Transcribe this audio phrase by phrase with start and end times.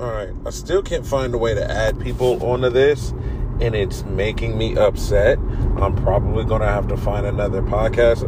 [0.00, 0.30] All right.
[0.46, 3.10] I still can't find a way to add people onto this,
[3.60, 5.38] and it's making me upset.
[5.76, 8.22] I'm probably to have to find another podcast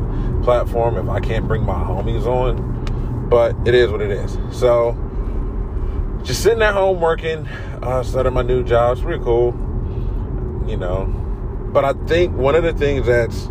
[0.45, 3.27] platform if I can't bring my homies on.
[3.31, 4.37] But it is what it is.
[4.51, 4.93] So,
[6.23, 7.49] just sitting at home working,
[7.83, 8.99] uh, starting my new job.
[8.99, 9.55] It's pretty cool,
[10.69, 11.07] you know.
[11.73, 13.47] But I think one of the things that's,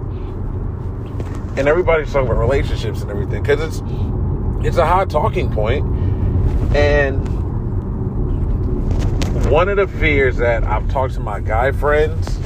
[1.58, 3.82] and everybody's talking about relationships and everything, because it's
[4.64, 5.84] it's a hot talking point,
[6.76, 7.41] and
[9.51, 12.37] one of the fears that I've talked to my guy friends,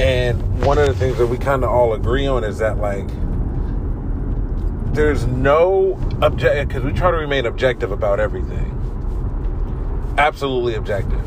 [0.00, 3.06] and one of the things that we kind of all agree on is that like
[4.92, 8.70] there's no object because we try to remain objective about everything.
[10.18, 11.22] Absolutely objective.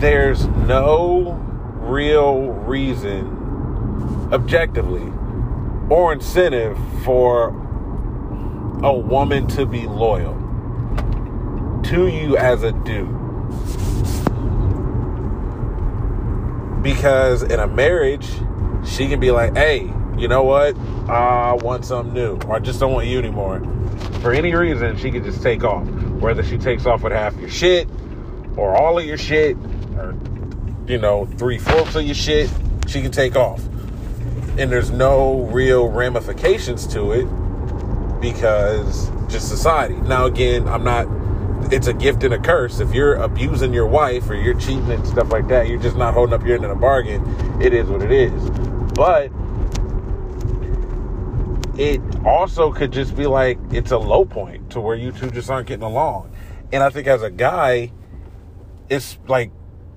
[0.00, 1.32] There's no
[1.82, 5.12] real reason, objectively,
[5.90, 7.48] or incentive for
[8.82, 10.43] a woman to be loyal
[11.84, 13.08] to you as a dude.
[16.82, 18.28] Because in a marriage,
[18.84, 20.76] she can be like, hey, you know what?
[21.08, 23.60] I want something new, or I just don't want you anymore.
[24.20, 25.86] For any reason, she can just take off.
[26.20, 27.88] Whether she takes off with half your shit,
[28.56, 29.56] or all of your shit,
[29.96, 30.14] or,
[30.86, 32.50] you know, three fourths of your shit,
[32.86, 33.64] she can take off.
[34.56, 37.24] And there's no real ramifications to it
[38.20, 39.96] because just society.
[39.96, 41.06] Now, again, I'm not
[41.72, 42.80] it's a gift and a curse.
[42.80, 46.14] If you're abusing your wife or you're cheating and stuff like that, you're just not
[46.14, 47.22] holding up your end of the bargain.
[47.60, 48.50] It is what it is.
[48.94, 49.30] But
[51.78, 55.50] it also could just be like it's a low point to where you two just
[55.50, 56.34] aren't getting along.
[56.72, 57.92] And I think as a guy,
[58.88, 59.50] it's like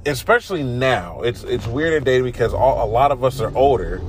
[0.05, 4.02] especially now, it's it's weird today because all, a lot of us are older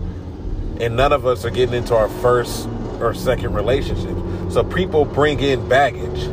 [0.81, 2.69] and none of us are getting into our first
[3.01, 4.17] or second relationship.
[4.51, 6.29] So people bring in baggage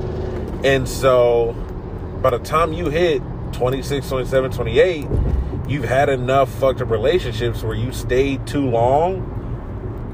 [0.65, 1.53] and so
[2.23, 3.21] by the time you hit
[3.53, 5.07] 26, 27, 28,
[5.67, 9.21] you've had enough fucked up relationships where you stayed too long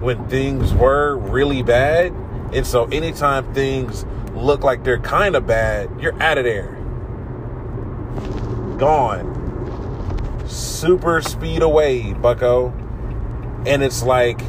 [0.02, 2.12] when things were really bad.
[2.53, 6.75] And so anytime things look like they're kind of bad, you're out of there.
[8.78, 10.46] Gone.
[10.48, 12.74] Super speed away, bucko.
[13.66, 14.40] And it's like,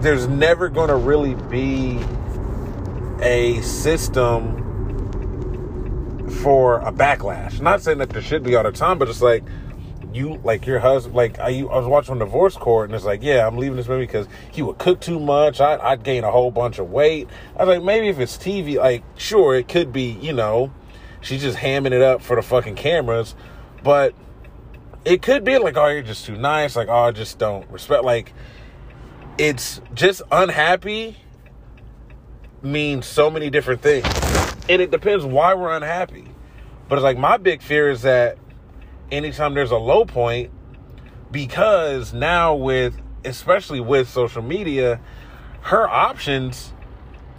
[0.00, 1.98] there's never going to really be
[3.20, 4.64] a system
[6.42, 7.60] for a backlash.
[7.60, 9.44] Not saying that there should be all the time, but it's like
[10.12, 13.46] you, like your husband, like I, I was watching divorce court, and it's like, yeah,
[13.46, 15.60] I'm leaving this man because he would cook too much.
[15.60, 17.28] I, I'd gain a whole bunch of weight.
[17.56, 20.72] I was like, maybe if it's TV, like sure, it could be, you know,
[21.20, 23.34] she's just hamming it up for the fucking cameras,
[23.82, 24.14] but
[25.04, 26.76] it could be like, oh, you're just too nice.
[26.76, 28.04] Like, oh, I just don't respect.
[28.04, 28.32] Like,
[29.38, 31.16] it's just unhappy
[32.62, 34.06] means so many different things.
[34.68, 36.26] And it depends why we're unhappy.
[36.88, 38.38] But it's like my big fear is that
[39.10, 40.50] anytime there's a low point,
[41.30, 45.00] because now with especially with social media,
[45.62, 46.72] her options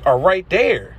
[0.06, 0.98] are right there.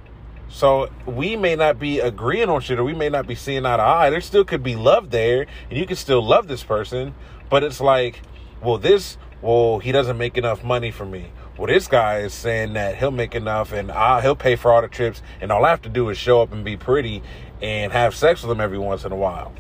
[0.49, 3.77] So we may not be agreeing on shit or we may not be seeing eye
[3.77, 4.11] to eye.
[4.11, 7.15] There still could be love there and you can still love this person,
[7.49, 8.21] but it's like,
[8.61, 11.31] well, this, well, he doesn't make enough money for me.
[11.61, 14.81] Well, this guy is saying that he'll make enough and I'll, he'll pay for all
[14.81, 17.23] the trips, and all I have to do is show up and be pretty
[17.61, 19.53] and have sex with him every once in a while.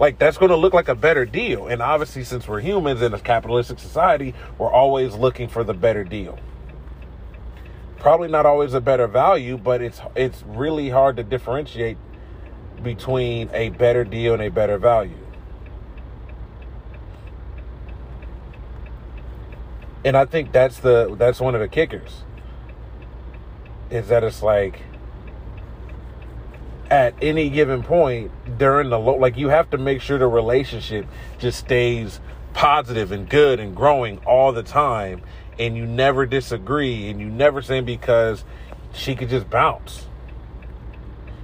[0.00, 1.68] Like, that's going to look like a better deal.
[1.68, 6.02] And obviously, since we're humans in a capitalistic society, we're always looking for the better
[6.02, 6.40] deal.
[7.98, 11.98] Probably not always a better value, but it's it's really hard to differentiate
[12.82, 15.25] between a better deal and a better value.
[20.06, 22.22] And I think that's the that's one of the kickers.
[23.90, 24.82] Is that it's like
[26.88, 31.06] at any given point during the low, like you have to make sure the relationship
[31.38, 32.20] just stays
[32.54, 35.22] positive and good and growing all the time,
[35.58, 38.44] and you never disagree, and you never say because
[38.92, 40.06] she could just bounce.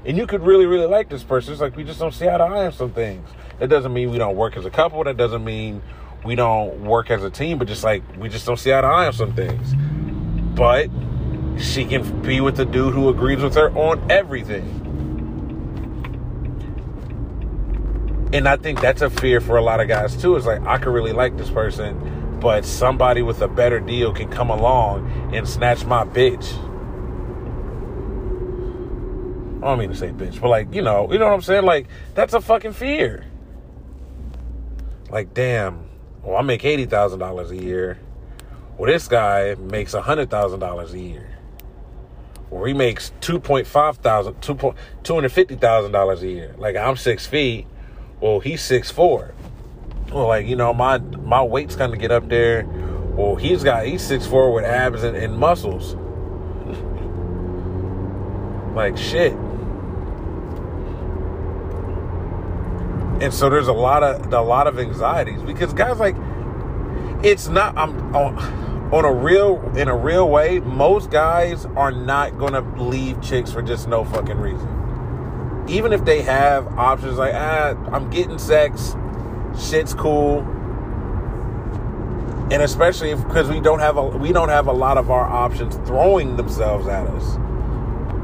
[0.05, 1.53] And you could really, really like this person.
[1.53, 3.29] It's like we just don't see eye to eye on some things.
[3.58, 5.03] That doesn't mean we don't work as a couple.
[5.03, 5.82] That doesn't mean
[6.25, 8.87] we don't work as a team, but just like we just don't see eye to
[8.87, 9.75] eye on some things.
[10.55, 10.89] But
[11.59, 14.81] she can be with the dude who agrees with her on everything.
[18.33, 20.37] And I think that's a fear for a lot of guys too.
[20.37, 24.31] It's like I could really like this person, but somebody with a better deal can
[24.31, 26.53] come along and snatch my bitch.
[29.63, 31.65] I don't mean to say bitch, but like, you know, you know what I'm saying?
[31.65, 33.25] Like, that's a fucking fear.
[35.09, 35.85] Like, damn,
[36.23, 37.99] well, I make eighty thousand dollars a year.
[38.79, 41.29] Well, this guy makes hundred thousand dollars a year.
[42.51, 46.29] where he makes two point five thousand, two point two hundred fifty thousand dollars a
[46.29, 46.55] year.
[46.59, 47.67] Like I'm six feet,
[48.21, 49.35] well he's six four.
[50.13, 52.65] Well, like you know my my weight's of get up there.
[53.17, 55.95] Well, he's got he's six four with abs and, and muscles.
[58.75, 59.35] like shit.
[63.23, 66.17] And so there's a lot of a lot of anxieties because guys like
[67.25, 72.37] it's not I'm on, on a real in a real way most guys are not
[72.37, 75.65] going to leave chicks for just no fucking reason.
[75.69, 78.97] Even if they have options like ah I'm getting sex,
[79.57, 80.41] shit's cool.
[82.51, 85.77] And especially because we don't have a we don't have a lot of our options
[85.87, 87.37] throwing themselves at us.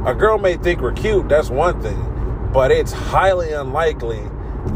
[0.09, 4.29] A girl may think we're cute, that's one thing, but it's highly unlikely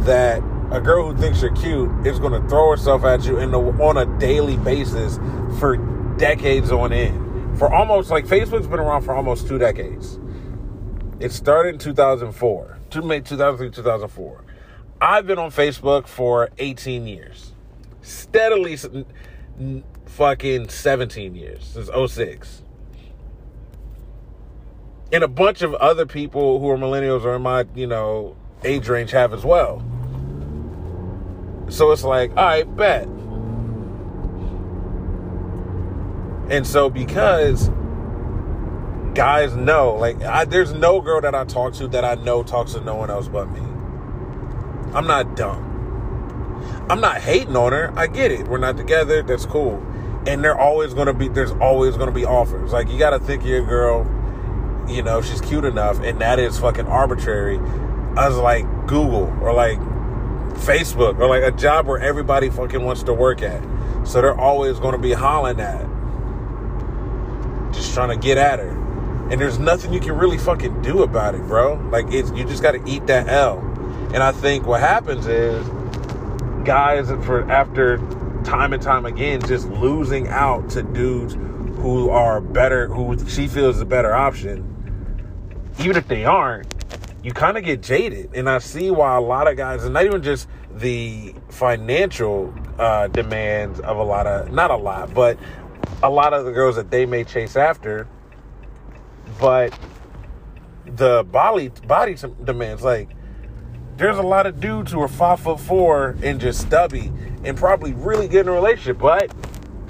[0.05, 0.39] that
[0.73, 3.97] a girl who thinks you're cute is going to throw herself at you the, on
[3.97, 5.19] a daily basis
[5.59, 5.77] for
[6.17, 7.59] decades on end.
[7.59, 10.19] For almost like Facebook's been around for almost two decades.
[11.21, 14.45] It started in 2004, 2003, 2004.
[15.01, 17.53] I've been on Facebook for 18 years,
[18.01, 18.79] steadily
[20.07, 22.63] fucking 17 years since 06.
[25.13, 28.89] And a bunch of other people who are millennials or in my, you know, age
[28.89, 29.83] range have as well.
[31.69, 33.09] So it's like, all right, bet.
[36.51, 37.71] And so because
[39.15, 42.73] guys know, like, I, there's no girl that I talk to that I know talks
[42.73, 43.61] to no one else but me.
[44.95, 45.73] I'm not dumb.
[46.91, 47.93] I'm not hating on her.
[47.97, 48.49] I get it.
[48.49, 49.23] We're not together.
[49.23, 49.83] That's cool.
[50.27, 51.29] And they're always gonna be.
[51.29, 52.73] There's always gonna be offers.
[52.73, 54.07] Like you gotta think your girl.
[54.89, 57.57] You know she's cute enough, and that is fucking arbitrary.
[58.17, 59.79] As like Google or like
[60.61, 63.63] Facebook or like a job where everybody fucking wants to work at.
[64.07, 65.87] So they're always going to be hollering at.
[67.73, 68.71] Just trying to get at her.
[69.31, 71.75] And there's nothing you can really fucking do about it, bro.
[71.91, 73.59] Like it's you just got to eat that L.
[74.13, 75.67] And I think what happens is
[76.65, 77.97] guys for after
[78.45, 83.77] time and time again just losing out to dudes who are better who she feels
[83.77, 84.69] is a better option
[85.81, 86.82] even if they aren't
[87.23, 88.31] you kind of get jaded.
[88.35, 93.09] And I see why a lot of guys, and not even just the financial uh,
[93.09, 95.39] demands of a lot of, not a lot, but
[96.03, 98.09] a lot of the girls that they may chase after,
[99.41, 99.77] but
[100.87, 102.83] the body body demands.
[102.83, 103.11] Like,
[103.97, 107.13] there's a lot of dudes who are five foot four and just stubby
[107.45, 109.33] and probably really good in a relationship, but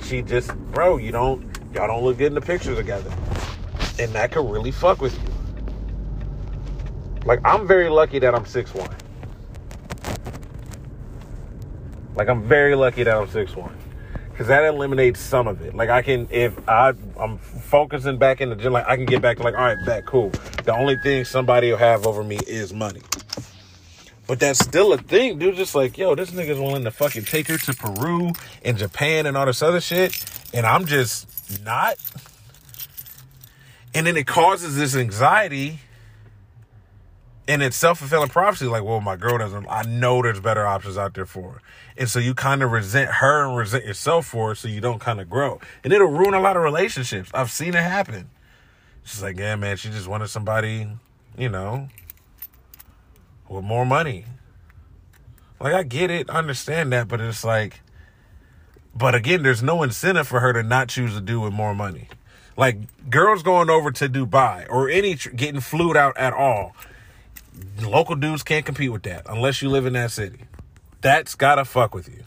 [0.03, 1.43] she just, bro, you don't,
[1.73, 3.11] y'all don't look good in the picture together,
[3.99, 5.32] and that could really fuck with you.
[7.25, 8.91] Like I'm very lucky that I'm six one.
[12.15, 13.77] Like I'm very lucky that I'm six one.
[14.37, 15.75] Cause that eliminates some of it.
[15.75, 19.23] Like I can if I I'm focusing back in the gym, like I can get
[19.23, 20.31] back to like, all right, back, cool.
[20.65, 23.03] The only thing somebody will have over me is money.
[24.27, 25.57] But that's still a thing, dude.
[25.57, 28.33] Just like, yo, this nigga's willing to fucking take her to Peru
[28.65, 30.25] and Japan and all this other shit.
[30.55, 31.97] And I'm just not.
[33.95, 35.81] And then it causes this anxiety
[37.53, 41.13] and it's self-fulfilling prophecy like well my girl doesn't i know there's better options out
[41.13, 41.63] there for her.
[41.99, 44.99] And so you kind of resent her and resent yourself for her so you don't
[44.99, 45.61] kind of grow.
[45.85, 47.31] And it'll ruin a lot of relationships.
[47.35, 48.31] I've seen it happen.
[49.05, 50.89] She's like yeah man she just wanted somebody
[51.37, 51.89] you know
[53.49, 54.25] with more money.
[55.61, 57.81] Like i get it I understand that but it's like
[58.95, 62.09] but again there's no incentive for her to not choose to do with more money.
[62.57, 66.75] Like girls going over to dubai or any getting flued out at all
[67.81, 70.41] local dudes can't compete with that unless you live in that city.
[71.01, 72.25] That's gotta fuck with you.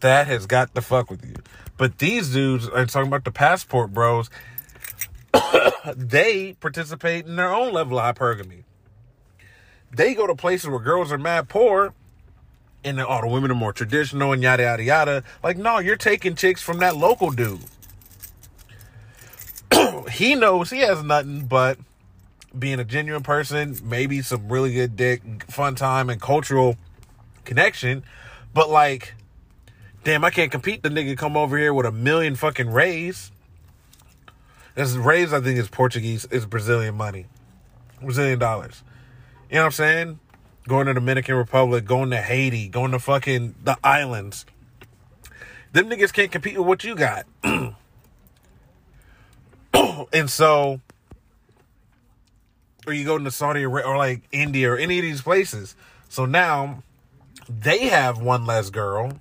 [0.00, 1.36] That has got to fuck with you.
[1.76, 4.30] But these dudes are talking about the passport bros.
[5.96, 8.64] they participate in their own level of hypergamy.
[9.90, 11.94] They go to places where girls are mad poor
[12.84, 15.24] and all the women are more traditional and yada yada yada.
[15.42, 17.60] Like, no, you're taking chicks from that local dude.
[20.12, 21.78] he knows he has nothing but
[22.58, 26.76] being a genuine person, maybe some really good dick, fun time, and cultural
[27.44, 28.04] connection.
[28.54, 29.14] But like,
[30.04, 30.82] damn, I can't compete.
[30.82, 33.30] The nigga come over here with a million fucking rays.
[34.74, 37.26] This rays, I think, is Portuguese, is Brazilian money,
[38.02, 38.82] Brazilian dollars.
[39.50, 40.18] You know what I'm saying?
[40.68, 44.44] Going to Dominican Republic, going to Haiti, going to fucking the islands.
[45.72, 47.26] Them niggas can't compete with what you got.
[50.12, 50.80] and so
[52.86, 55.74] or you go to Saudi Arabia or like India or any of these places.
[56.08, 56.82] So now
[57.48, 59.18] they have one less girl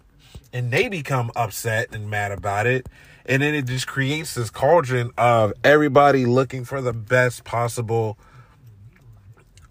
[0.53, 2.87] and they become upset and mad about it.
[3.25, 8.17] And then it just creates this cauldron of everybody looking for the best possible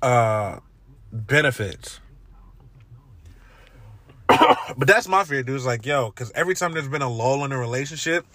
[0.02, 0.58] uh
[1.12, 2.00] benefits.
[4.28, 5.56] but that's my fear, dude.
[5.56, 8.26] It's like, yo, because every time there's been a lull in a relationship,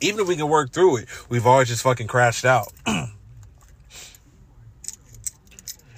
[0.00, 2.72] even if we can work through it, we've always just fucking crashed out.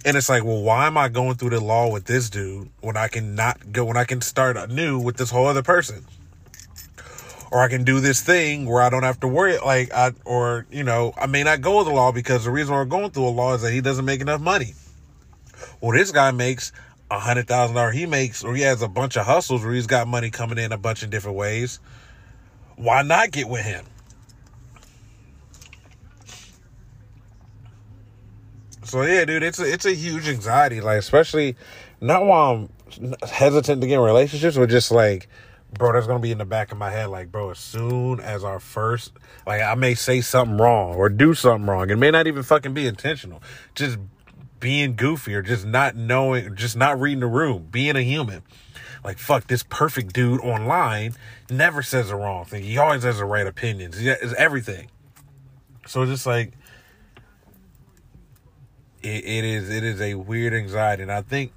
[0.04, 2.97] and it's like, well, why am I going through the law with this dude when
[2.97, 6.04] I can not go when I can start anew with this whole other person?
[7.52, 10.66] Or I can do this thing where I don't have to worry, like I, or
[10.71, 13.26] you know, I may not go with the law because the reason we're going through
[13.26, 14.75] a law is that he doesn't make enough money.
[15.80, 16.73] Well, this guy makes
[17.11, 17.97] a hundred thousand dollars.
[17.97, 20.73] He makes, or he has a bunch of hustles where he's got money coming in
[20.73, 21.80] a bunch of different ways.
[22.76, 23.85] Why not get with him?
[28.90, 31.54] So yeah, dude, it's a, it's a huge anxiety, like especially
[32.00, 35.28] not while I'm hesitant to get in relationships, but just like,
[35.78, 38.42] bro, that's gonna be in the back of my head, like, bro, as soon as
[38.42, 39.12] our first,
[39.47, 42.75] like, I may say something wrong or do something wrong, it may not even fucking
[42.75, 43.40] be intentional,
[43.76, 43.97] just
[44.59, 48.42] being goofy or just not knowing, just not reading the room, being a human.
[49.04, 51.14] Like, fuck, this perfect dude online
[51.49, 52.64] never says the wrong thing.
[52.64, 54.00] He always has the right opinions.
[54.00, 54.88] Has everything.
[55.87, 56.52] So just like,
[59.02, 61.52] it, it is it is a weird anxiety, and I think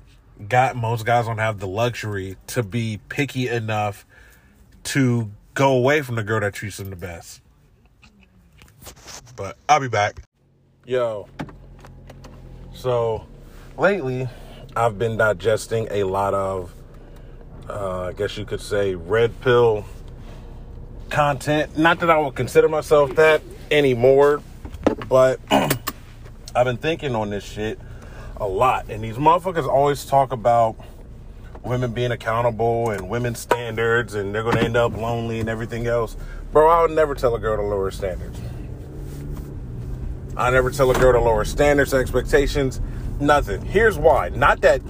[0.48, 4.06] got most guys don't have the luxury to be picky enough
[4.84, 7.42] to go away from the girl that treats them the best.
[9.36, 10.22] But I'll be back.
[10.86, 11.28] Yo.
[12.74, 13.26] So
[13.78, 14.28] lately
[14.76, 16.74] I've been digesting a lot of
[17.70, 19.86] uh, I guess you could say red pill
[21.10, 21.78] content.
[21.78, 24.42] Not that I would consider myself that anymore,
[25.08, 25.40] but
[26.56, 27.80] I've been thinking on this shit
[28.38, 28.90] a lot.
[28.90, 30.76] And these motherfuckers always talk about
[31.64, 35.88] women being accountable and women's standards and they're going to end up lonely and everything
[35.88, 36.16] else.
[36.52, 38.40] Bro, I would never tell a girl to lower standards.
[40.38, 42.82] I never tell a girl to lower standards, expectations,
[43.20, 43.62] nothing.
[43.66, 44.30] Here's why.
[44.30, 44.82] Not that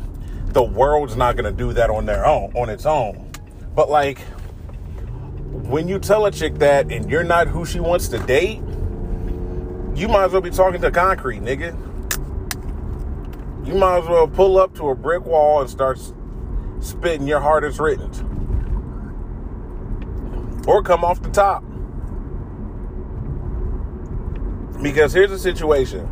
[0.47, 3.31] the world's not going to do that on their own, on its own.
[3.73, 4.19] But like
[5.63, 8.61] when you tell a chick that and you're not who she wants to date,
[9.95, 11.75] you might as well be talking to concrete, nigga.
[13.67, 15.99] You might as well pull up to a brick wall and start
[16.79, 18.09] spitting your hardest written.
[20.67, 21.63] Or come off the top.
[24.81, 26.05] Because here's the situation.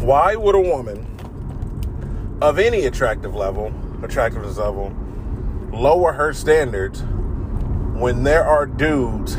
[0.00, 1.06] Why would a woman
[2.42, 4.92] of any attractive level, attractiveness level,
[5.72, 7.02] lower her standards
[7.94, 9.36] when there are dudes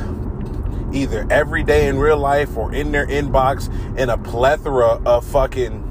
[0.93, 3.67] either every day in real life or in their inbox
[3.97, 5.83] in a plethora of fucking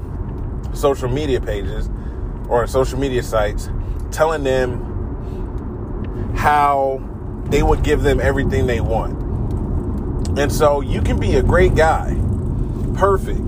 [0.73, 1.89] social media pages
[2.49, 3.69] or social media sites
[4.11, 7.01] telling them how
[7.49, 9.17] they would give them everything they want.
[10.37, 12.15] And so you can be a great guy,
[12.95, 13.41] perfect.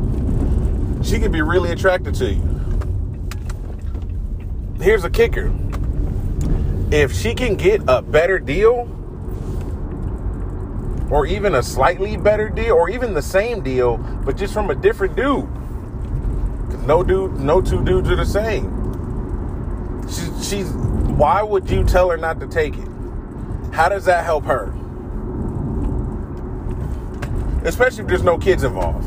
[1.03, 2.44] She could be really attracted to you.
[4.82, 5.53] Here's a kicker
[6.91, 8.86] if she can get a better deal,
[11.10, 14.75] or even a slightly better deal, or even the same deal, but just from a
[14.75, 15.48] different dude.
[16.70, 18.75] Cause no dude, no two dudes are the same.
[20.08, 20.70] She, she's.
[20.70, 22.88] Why would you tell her not to take it?
[23.74, 24.74] How does that help her?
[27.66, 29.06] Especially if there's no kids involved.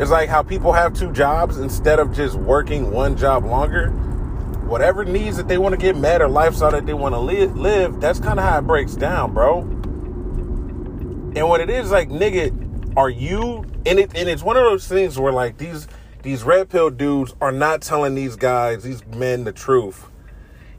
[0.00, 3.92] It's like how people have two jobs instead of just working one job longer.
[4.72, 7.54] Whatever needs that they want to get met or lifestyle that they want to live,
[7.58, 9.58] live that's kind of how it breaks down, bro.
[11.36, 14.88] And what it is like, nigga, are you and it and it's one of those
[14.88, 15.88] things where like these
[16.22, 20.08] these red pill dudes are not telling these guys, these men the truth.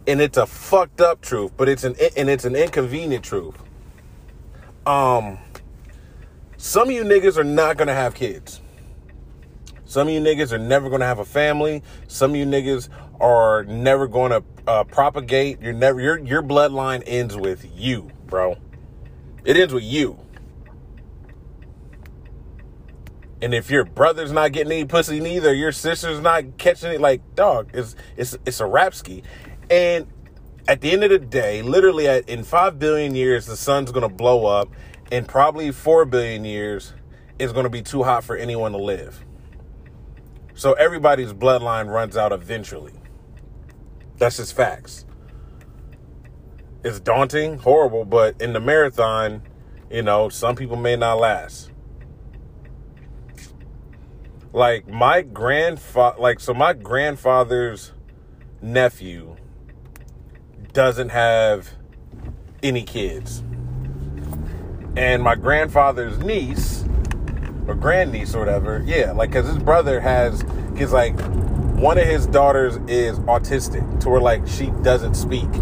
[0.08, 3.62] And it's a fucked up truth, but it's an and it's an inconvenient truth.
[4.88, 5.38] Um
[6.58, 8.60] some of you niggas are not gonna have kids.
[9.86, 11.84] Some of you niggas are never gonna have a family.
[12.08, 12.90] Some of you niggas
[13.22, 15.62] are never gonna uh, propagate.
[15.62, 18.58] You're never your your bloodline ends with you, bro.
[19.46, 20.20] It ends with you.
[23.42, 27.36] And if your brother's not getting any pussy neither, your sister's not catching it, like
[27.36, 29.24] dog, it's it's it's a rapski.
[29.70, 30.08] And
[30.68, 34.10] at the end of the day, literally at, in five billion years, the sun's gonna
[34.10, 34.70] blow up.
[35.12, 36.94] and probably four billion years,
[37.40, 39.24] it's gonna be too hot for anyone to live.
[40.56, 42.94] So everybody's bloodline runs out eventually.
[44.24, 45.06] That's just facts.
[46.82, 49.42] It's daunting, horrible, but in the marathon,
[49.92, 51.72] you know, some people may not last.
[54.54, 57.92] Like my grandfather, like, so my grandfather's
[58.62, 59.36] nephew
[60.72, 61.72] doesn't have
[62.64, 63.44] any kids.
[64.96, 66.86] And my grandfather's niece,
[67.68, 71.18] or grandniece or whatever, yeah, like, because his brother has, because, like,
[71.84, 75.54] one of his daughters is autistic to where, like, she doesn't speak.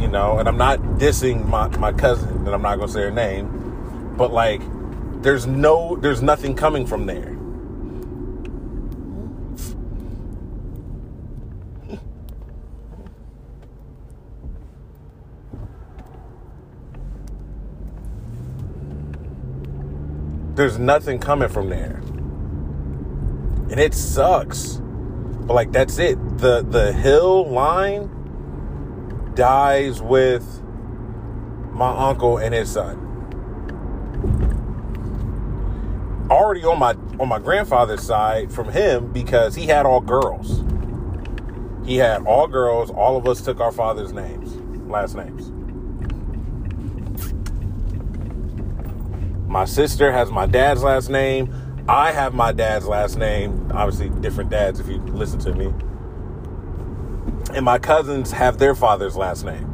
[0.00, 3.10] You know, and I'm not dissing my, my cousin, and I'm not to say her
[3.10, 4.62] name, but, like,
[5.22, 7.32] there's no, there's nothing coming from there
[20.54, 22.00] there's nothing coming from there.
[23.70, 24.80] And it sucks.
[25.46, 26.16] But like that's it.
[26.38, 28.10] The the hill line
[29.34, 30.62] dies with
[31.72, 33.00] my uncle and his son.
[36.30, 40.64] Already on my on my grandfather's side from him because he had all girls.
[41.84, 42.90] He had all girls.
[42.90, 44.56] All of us took our father's names,
[44.88, 45.50] last names.
[49.46, 51.54] My sister has my dad's last name.
[51.86, 53.70] I have my dad's last name.
[53.72, 55.66] Obviously, different dads if you listen to me.
[57.54, 59.70] And my cousins have their father's last name.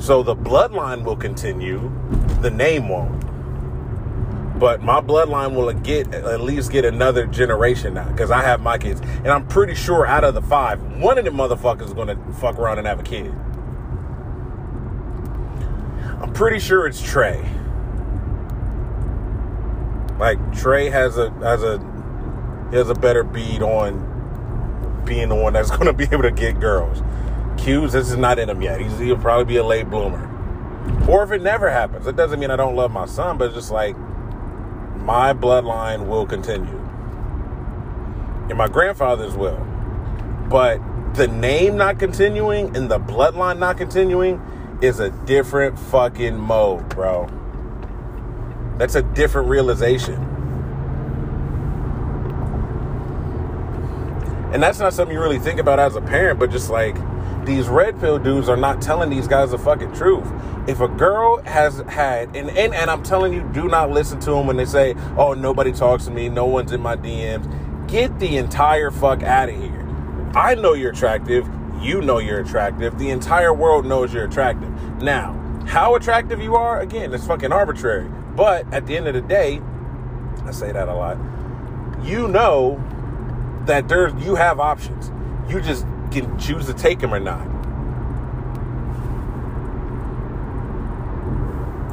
[0.00, 1.92] So the bloodline will continue,
[2.40, 3.22] the name won't
[4.58, 8.78] but my bloodline will get at least get another generation now because I have my
[8.78, 12.16] kids, and I'm pretty sure out of the five, one of them motherfuckers is gonna
[12.34, 13.32] fuck around and have a kid.
[16.20, 17.48] I'm pretty sure it's Trey.
[20.18, 21.78] Like Trey has a has a
[22.70, 26.58] he has a better bead on being the one that's gonna be able to get
[26.60, 27.02] girls.
[27.56, 28.80] Q's this is not in him yet.
[28.80, 30.26] He's, he'll probably be a late bloomer.
[31.08, 33.54] Or if it never happens, it doesn't mean I don't love my son, but it's
[33.54, 33.96] just like
[35.04, 36.78] my bloodline will continue.
[38.48, 39.64] And my grandfather's will.
[40.48, 40.80] But
[41.14, 44.40] the name not continuing and the bloodline not continuing
[44.80, 47.28] is a different fucking mode, bro.
[48.78, 50.14] That's a different realization.
[54.52, 56.96] And that's not something you really think about as a parent, but just like
[57.48, 60.30] these red pill dudes are not telling these guys the fucking truth.
[60.68, 64.32] If a girl has had, and, and, and I'm telling you, do not listen to
[64.32, 67.88] them when they say, oh, nobody talks to me, no one's in my DMs.
[67.88, 69.86] Get the entire fuck out of here.
[70.34, 71.48] I know you're attractive.
[71.80, 72.98] You know you're attractive.
[72.98, 74.70] The entire world knows you're attractive.
[75.02, 75.32] Now,
[75.66, 78.08] how attractive you are, again, it's fucking arbitrary.
[78.36, 79.62] But at the end of the day,
[80.44, 81.16] I say that a lot.
[82.04, 82.82] You know
[83.64, 85.10] that there's you have options.
[85.50, 87.46] You just can choose to take him or not.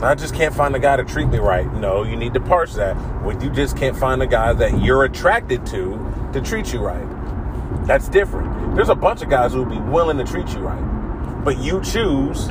[0.04, 1.71] I just can't find a guy to treat me right.
[1.73, 2.93] No, you need to parse that.
[3.23, 7.08] When you just can't find a guy that you're attracted to to treat you right.
[7.88, 8.75] That's different.
[8.75, 11.43] There's a bunch of guys who would be willing to treat you right.
[11.43, 12.47] But you choose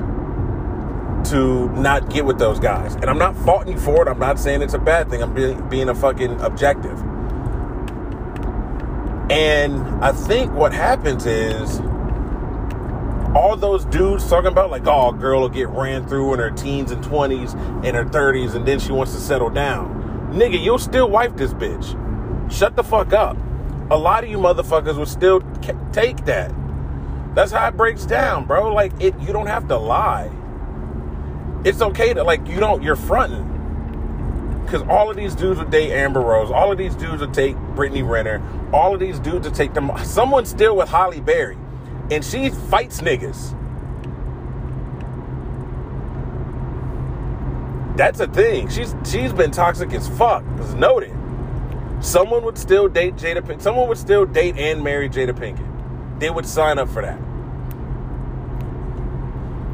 [1.30, 2.94] to not get with those guys.
[2.96, 4.08] And I'm not faulting you for it.
[4.08, 5.22] I'm not saying it's a bad thing.
[5.22, 6.98] I'm being, being a fucking objective.
[9.30, 11.80] And I think what happens is
[13.34, 16.50] all those dudes talking about like, oh, a girl will get ran through in her
[16.50, 20.30] teens and 20s and her 30s and then she wants to settle down.
[20.32, 22.00] Nigga, you'll still wife this bitch.
[22.50, 23.36] Shut the fuck up.
[23.90, 25.40] A lot of you motherfuckers will still
[25.92, 26.54] take that.
[27.34, 28.72] That's how it breaks down, bro.
[28.72, 30.30] Like it you don't have to lie.
[31.64, 33.50] It's okay to like you don't you're fronting.
[34.64, 36.50] Because all of these dudes would date Amber Rose.
[36.50, 38.42] All of these dudes would take Brittany Renner.
[38.74, 39.92] All of these dudes to take them.
[40.04, 41.56] Someone's still with Halle Berry.
[42.10, 43.56] And she fights niggas.
[47.96, 48.68] That's a thing.
[48.68, 50.42] She's she's been toxic as fuck.
[50.58, 51.14] It's noted.
[52.00, 53.62] Someone would still date Jada Pinkett.
[53.62, 56.18] Someone would still date and marry Jada Pinkett.
[56.18, 57.20] They would sign up for that.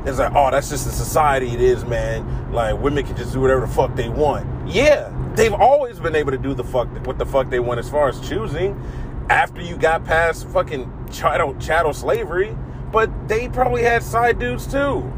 [0.07, 2.53] It's like, oh, that's just the society it is, man.
[2.53, 4.47] Like women can just do whatever the fuck they want.
[4.69, 7.89] Yeah, they've always been able to do the fuck what the fuck they want as
[7.91, 8.81] far as choosing
[9.29, 12.57] after you got past fucking chattel chattel slavery.
[12.93, 15.13] But they probably had side dudes too.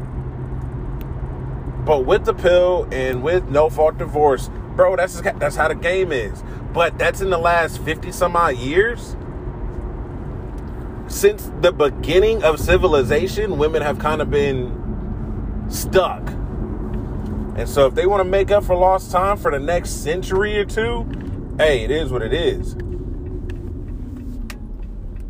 [1.85, 6.11] But with the pill and with no fault divorce, bro, that's that's how the game
[6.11, 6.43] is.
[6.73, 9.15] But that's in the last fifty some odd years
[11.07, 16.33] since the beginning of civilization, women have kind of been stuck.
[17.55, 20.57] And so if they want to make up for lost time for the next century
[20.57, 21.07] or two,
[21.57, 22.73] hey, it is what it is.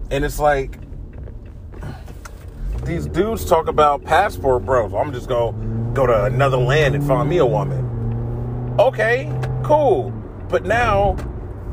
[0.10, 0.80] And it's like
[2.86, 4.94] these dudes talk about passport bros.
[4.94, 8.76] I'm just gonna go to another land and find me a woman.
[8.80, 9.32] Okay,
[9.64, 10.12] cool.
[10.50, 11.18] But now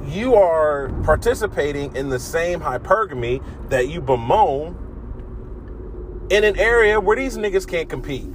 [0.06, 4.76] you are participating in the same hypergamy that you bemoan
[6.30, 8.28] in an area where these niggas can't compete.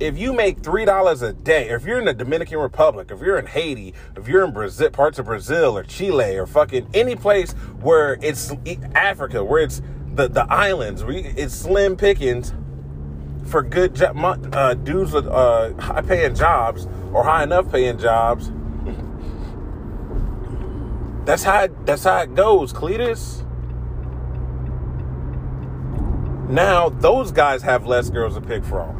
[0.00, 3.38] If you make three dollars a day, if you're in the Dominican Republic, if you're
[3.38, 7.52] in Haiti, if you're in Brazil, parts of Brazil or Chile or fucking any place
[7.82, 8.50] where it's
[8.94, 9.82] Africa, where it's
[10.14, 12.54] the the islands, where it's slim pickings
[13.44, 14.14] for good jo-
[14.52, 18.50] uh, dudes with uh, high paying jobs or high enough paying jobs.
[21.26, 23.46] That's how that's how it goes, Cletus.
[26.48, 28.99] Now those guys have less girls to pick from.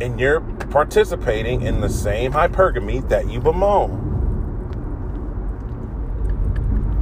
[0.00, 4.08] And you're participating in the same hypergamy that you bemoan.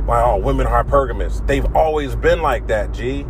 [0.07, 1.47] Wow, women hypergamous.
[1.47, 3.27] They've always been like that, G.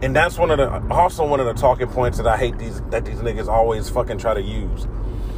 [0.00, 2.80] And that's one of the also one of the talking points that I hate these
[2.90, 4.86] that these niggas always fucking try to use.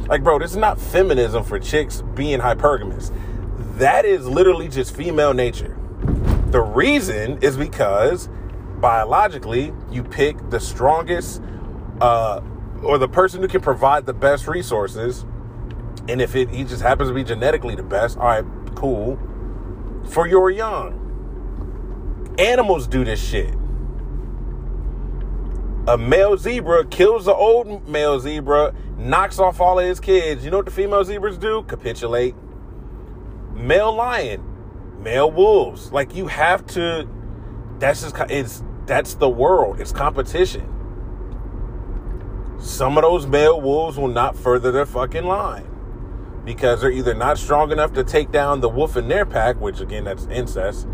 [0.07, 3.11] Like, bro, this is not feminism for chicks being hypergamous.
[3.77, 5.77] That is literally just female nature.
[6.51, 8.29] The reason is because
[8.79, 11.41] biologically you pick the strongest
[12.01, 12.41] uh,
[12.83, 15.25] or the person who can provide the best resources.
[16.07, 19.19] And if it he just happens to be genetically the best, all right, cool.
[20.09, 20.99] For your young.
[22.39, 23.53] Animals do this shit
[25.87, 30.45] a male zebra kills the old male zebra, knocks off all of his kids.
[30.45, 31.63] You know what the female zebras do?
[31.63, 32.35] Capitulate.
[33.53, 34.43] Male lion,
[35.01, 35.91] male wolves.
[35.91, 37.07] Like you have to.
[37.79, 39.79] That's just it's that's the world.
[39.79, 40.67] It's competition.
[42.61, 45.67] Some of those male wolves will not further their fucking line
[46.45, 49.79] because they're either not strong enough to take down the wolf in their pack, which
[49.79, 50.87] again that's incest,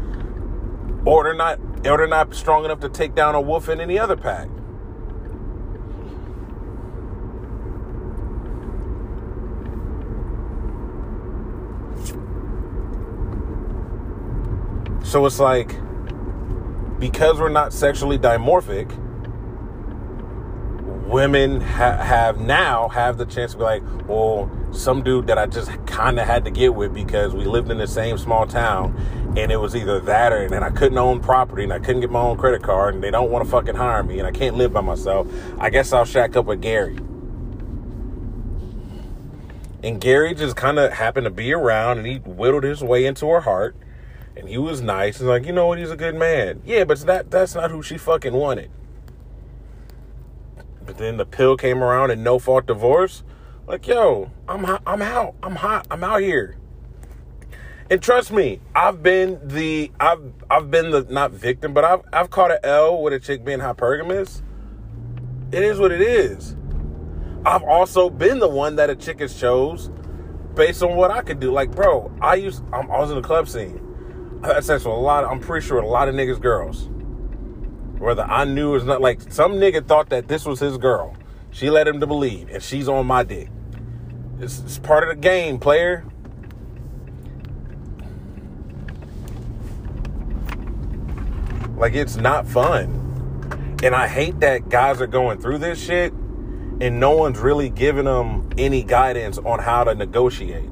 [1.05, 3.99] or they're not, or they're not strong enough to take down a wolf in any
[3.99, 4.49] other pack.
[15.03, 15.69] So it's like,
[16.99, 18.91] because we're not sexually dimorphic,
[21.07, 25.45] women ha- have now have the chance to be like, well, some dude that I
[25.45, 28.95] just kind of had to get with because we lived in the same small town,
[29.37, 32.11] and it was either that or and I couldn't own property and I couldn't get
[32.11, 34.57] my own credit card, and they don't want to fucking hire me, and I can't
[34.57, 35.27] live by myself.
[35.59, 36.97] I guess I'll shack up with Gary.
[39.83, 43.27] And Gary just kind of happened to be around, and he whittled his way into
[43.29, 43.75] her heart
[44.35, 45.19] and he was nice.
[45.19, 45.79] And like, you know what?
[45.79, 46.61] He's a good man.
[46.65, 48.69] Yeah, but that that's not who she fucking wanted.
[50.87, 53.23] But then the pill came around and no fault divorce.
[53.67, 55.35] Like, yo, I'm I'm out.
[55.43, 55.85] I'm hot.
[55.91, 56.57] I'm out here.
[57.91, 62.29] And trust me, I've been the I've I've been the not victim, but I've I've
[62.29, 64.41] caught an L with a chick being hypergamous.
[65.51, 66.55] It is what it is.
[67.45, 69.91] I've also been the one that a chick has chose
[70.55, 71.51] based on what I could do.
[71.51, 73.83] Like, bro, I used I'm, I was in the club scene.
[74.43, 75.25] I had sex with a lot.
[75.25, 76.89] Of, I'm pretty sure a lot of niggas' girls.
[77.99, 81.15] Whether I knew it's not like some nigga thought that this was his girl.
[81.51, 83.49] She led him to believe, and she's on my dick.
[84.39, 86.05] It's, it's part of the game, player.
[91.77, 93.77] Like it's not fun.
[93.83, 96.11] And I hate that guys are going through this shit
[96.79, 100.69] and no one's really giving them any guidance on how to negotiate.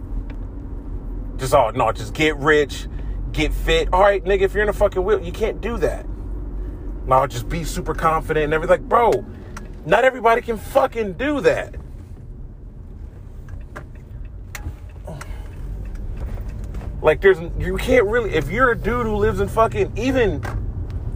[1.37, 2.87] Just oh no, just get rich,
[3.31, 3.89] get fit.
[3.91, 6.05] All right, nigga, if you're in a fucking wheel, you can't do that.
[7.07, 8.81] Now just be super confident and everything.
[8.81, 9.25] Like, bro,
[9.85, 11.75] not everybody can fucking do that.
[17.01, 20.41] Like, there's you can't really if you're a dude who lives in fucking even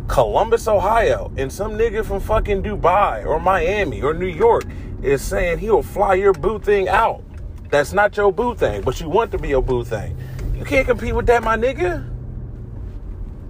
[0.07, 4.65] Columbus, Ohio, and some nigga from fucking Dubai or Miami or New York
[5.01, 7.23] is saying he'll fly your boo thing out.
[7.71, 10.15] That's not your boo thing, but you want to be your boo thing.
[10.55, 12.07] You can't compete with that, my nigga.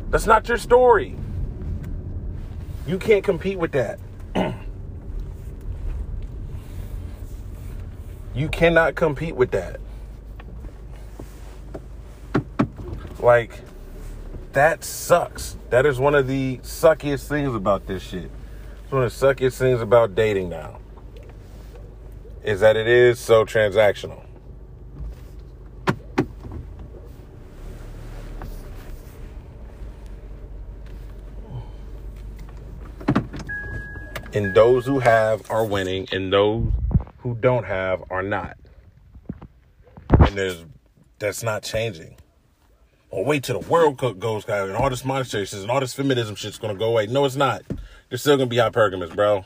[0.09, 1.18] That's not your story.
[2.87, 3.99] You can't compete with that.
[8.33, 9.79] you cannot compete with that.
[13.19, 13.51] Like,
[14.53, 15.57] that sucks.
[15.69, 18.31] That is one of the suckiest things about this shit.
[18.83, 20.79] It's one of the suckiest things about dating now.
[22.43, 24.23] Is that it is so transactional.
[34.33, 36.71] And those who have are winning, and those
[37.19, 38.57] who don't have are not.
[40.19, 40.65] And there's
[41.19, 42.15] that's not changing.
[43.09, 45.93] Or wait till the World Cup goes, guys, and all this shit and all this
[45.95, 47.07] feminism shit's gonna go away.
[47.07, 47.63] No, it's not.
[48.09, 49.45] You're still gonna be hypergamous, bro.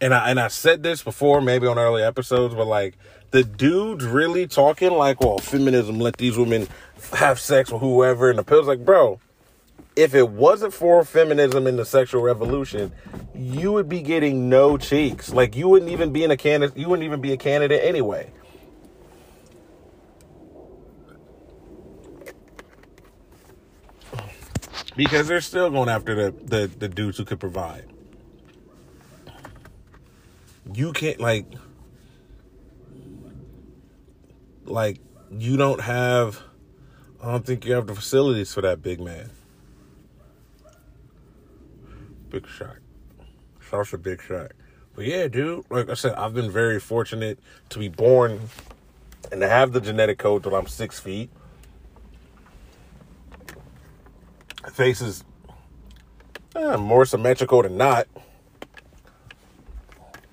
[0.00, 2.96] and I and I said this before, maybe on early episodes, but like
[3.30, 6.68] the dudes really talking like, well, feminism let these women
[7.14, 9.20] have sex with whoever, and the pills like, bro,
[9.96, 12.92] if it wasn't for feminism and the sexual revolution,
[13.34, 15.32] you would be getting no cheeks.
[15.32, 16.76] Like you wouldn't even be in a candidate.
[16.76, 18.30] You wouldn't even be a candidate anyway.
[24.94, 27.86] Because they're still going after the, the, the dudes who could provide.
[30.72, 31.46] You can't like
[34.64, 34.98] like
[35.30, 36.42] you don't have
[37.22, 39.30] I don't think you have the facilities for that big man.
[42.30, 42.76] Big shot.
[43.70, 44.52] Such a big shot.
[44.94, 48.40] But yeah, dude, like I said, I've been very fortunate to be born
[49.30, 51.30] and to have the genetic code that I'm six feet.
[54.72, 55.24] Face is
[56.54, 58.08] eh, more symmetrical than not.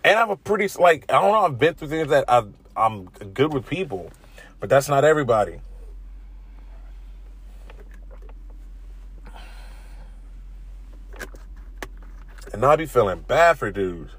[0.04, 2.44] And I'm a pretty, like, I don't know, I've been through things that i
[2.76, 4.12] I'm good with people,
[4.60, 5.60] but that's not everybody.
[12.54, 14.12] And I be feeling bad for dudes.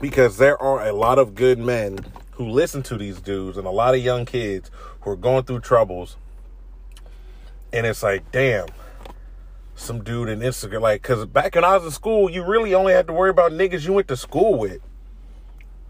[0.00, 1.98] Because there are a lot of good men
[2.32, 5.60] who listen to these dudes and a lot of young kids who are going through
[5.60, 6.16] troubles.
[7.72, 8.68] And it's like, damn,
[9.74, 12.94] some dude in Instagram, like, because back when I was in school, you really only
[12.94, 14.80] had to worry about niggas you went to school with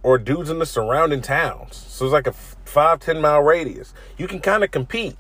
[0.03, 1.77] or dudes in the surrounding towns.
[1.77, 3.95] So it's like a five, 10 mile radius.
[4.17, 5.17] You can kind of compete.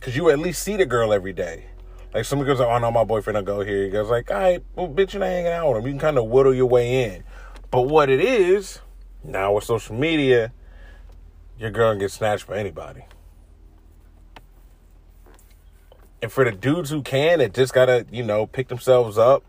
[0.00, 1.66] Cause you at least see the girl every day.
[2.14, 3.84] Like some girls are, oh no, my boyfriend will go here.
[3.84, 5.86] He goes like, all right, well, bitch, you're not hanging out with him.
[5.86, 7.24] You can kind of whittle your way in.
[7.70, 8.80] But what it is,
[9.24, 10.52] now with social media,
[11.58, 13.02] your girl can get snatched by anybody.
[16.22, 19.44] And for the dudes who can, it just gotta, you know, pick themselves up,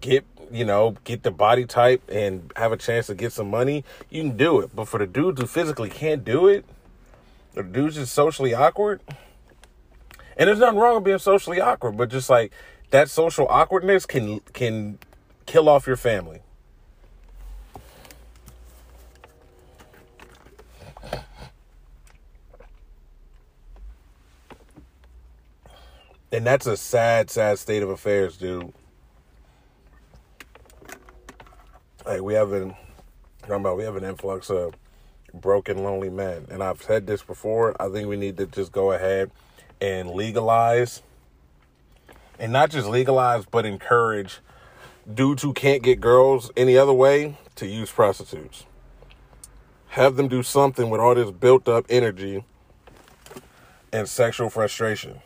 [0.00, 3.84] get, you know, get the body type and have a chance to get some money,
[4.10, 4.74] you can do it.
[4.74, 6.64] But for the dudes who physically can't do it,
[7.58, 9.00] the dude's just socially awkward.
[10.36, 12.52] And there's nothing wrong with being socially awkward, but just like
[12.90, 15.00] that social awkwardness can can
[15.44, 16.40] kill off your family.
[26.30, 28.72] And that's a sad, sad state of affairs, dude.
[32.06, 32.76] Like we have an,
[33.48, 34.74] about we have an influx of
[35.40, 36.46] broken, lonely men.
[36.50, 37.80] And I've said this before.
[37.80, 39.30] I think we need to just go ahead
[39.80, 41.02] and legalize,
[42.38, 44.40] and not just legalize, but encourage
[45.12, 48.64] dudes who can't get girls any other way to use prostitutes.
[49.88, 52.44] Have them do something with all this built up energy
[53.92, 55.20] and sexual frustration.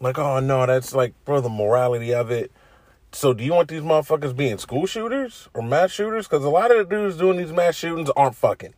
[0.00, 2.52] Like, oh no, that's like, bro, the morality of it
[3.12, 6.28] so do you want these motherfuckers being school shooters or mass shooters?
[6.28, 8.74] Because a lot of the dudes doing these mass shootings aren't fucking.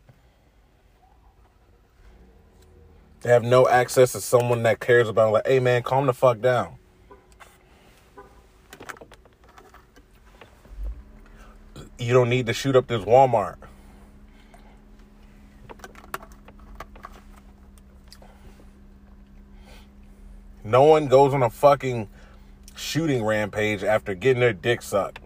[3.23, 6.41] They have no access to someone that cares about like, hey man, calm the fuck
[6.41, 6.77] down.
[11.99, 13.57] You don't need to shoot up this Walmart.
[20.65, 22.09] No one goes on a fucking
[22.81, 25.21] shooting rampage after getting their dick sucked.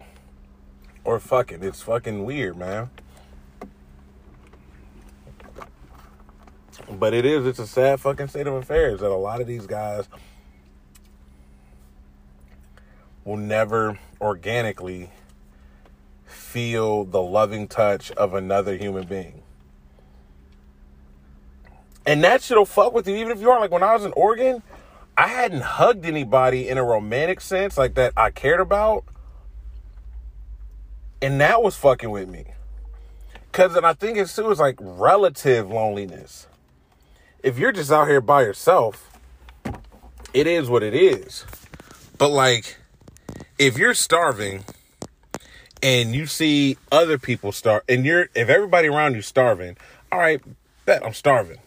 [1.03, 1.63] Or fucking.
[1.63, 2.89] It's fucking weird, man.
[6.89, 9.65] But it is, it's a sad fucking state of affairs that a lot of these
[9.65, 10.07] guys
[13.23, 15.09] will never organically
[16.25, 19.41] feel the loving touch of another human being.
[22.05, 24.13] And that shit'll fuck with you, even if you are like when I was in
[24.13, 24.61] Oregon,
[25.17, 29.05] I hadn't hugged anybody in a romantic sense like that I cared about.
[31.21, 32.45] And that was fucking with me.
[33.51, 36.47] Cause and I think it's too is like relative loneliness.
[37.41, 39.17] If you're just out here by yourself,
[40.33, 41.45] it is what it is.
[42.17, 42.77] But like
[43.57, 44.65] if you're starving
[45.81, 49.77] and you see other people starve and you're if everybody around you starving,
[50.11, 50.41] all right,
[50.85, 51.59] bet I'm starving.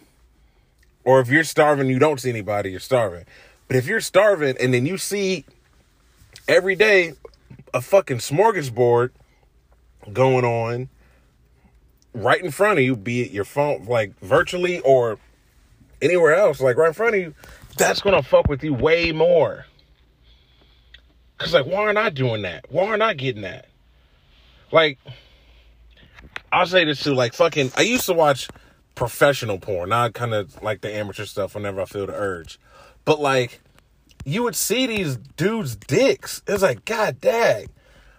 [1.09, 3.25] Or if you're starving, you don't see anybody, you're starving.
[3.67, 5.47] But if you're starving and then you see
[6.47, 7.15] every day
[7.73, 9.13] a fucking smorgasbord
[10.13, 10.91] going on
[12.13, 15.19] right in front of you, be it your phone, like virtually or
[16.03, 17.35] anywhere else, like right in front of you,
[17.79, 19.65] that's gonna fuck with you way more.
[21.39, 22.67] Cause like, why aren't I doing that?
[22.69, 23.65] Why aren't I getting that?
[24.71, 24.99] Like,
[26.53, 28.47] I'll say this too, like fucking I used to watch
[28.99, 32.59] professional porn, not kind of like the amateur stuff whenever I feel the urge.
[33.05, 33.61] But like,
[34.25, 36.43] you would see these dudes' dicks.
[36.49, 37.69] It's like, God dang,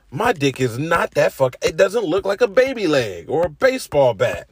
[0.09, 1.57] my dick is not that fuck.
[1.61, 4.47] It doesn't look like a baby leg or a baseball bat.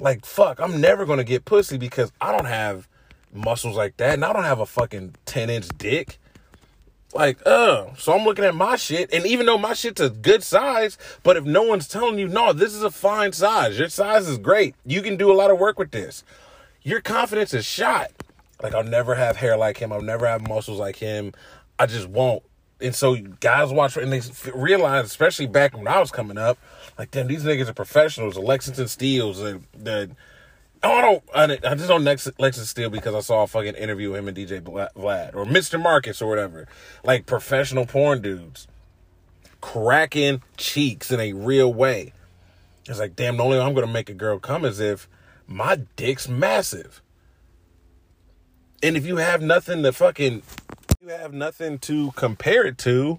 [0.00, 2.88] Like, fuck, I'm never gonna get pussy because I don't have
[3.30, 6.18] muscles like that, and I don't have a fucking 10 inch dick.
[7.14, 10.42] Like, uh, so I'm looking at my shit, and even though my shit's a good
[10.42, 14.28] size, but if no one's telling you, no, this is a fine size, your size
[14.28, 16.22] is great, you can do a lot of work with this,
[16.82, 18.10] your confidence is shot.
[18.62, 21.32] Like, I'll never have hair like him, I'll never have muscles like him,
[21.78, 22.42] I just won't.
[22.80, 24.20] And so guys watch and they
[24.52, 26.58] realize, especially back when I was coming up,
[26.98, 30.10] like, damn, these niggas are professionals, the Lexington Steeles, the, the
[30.82, 31.64] Oh, I don't.
[31.64, 34.36] I just don't Lex, Lexus Steel because I saw a fucking interview with him and
[34.36, 35.80] DJ Vlad or Mr.
[35.80, 36.68] Marcus or whatever.
[37.02, 38.68] Like professional porn dudes,
[39.60, 42.12] cracking cheeks in a real way.
[42.86, 43.36] It's like, damn.
[43.36, 45.08] The only way I'm gonna make a girl come is if
[45.46, 47.02] my dick's massive.
[48.82, 50.42] And if you have nothing to fucking,
[51.02, 53.18] you have nothing to compare it to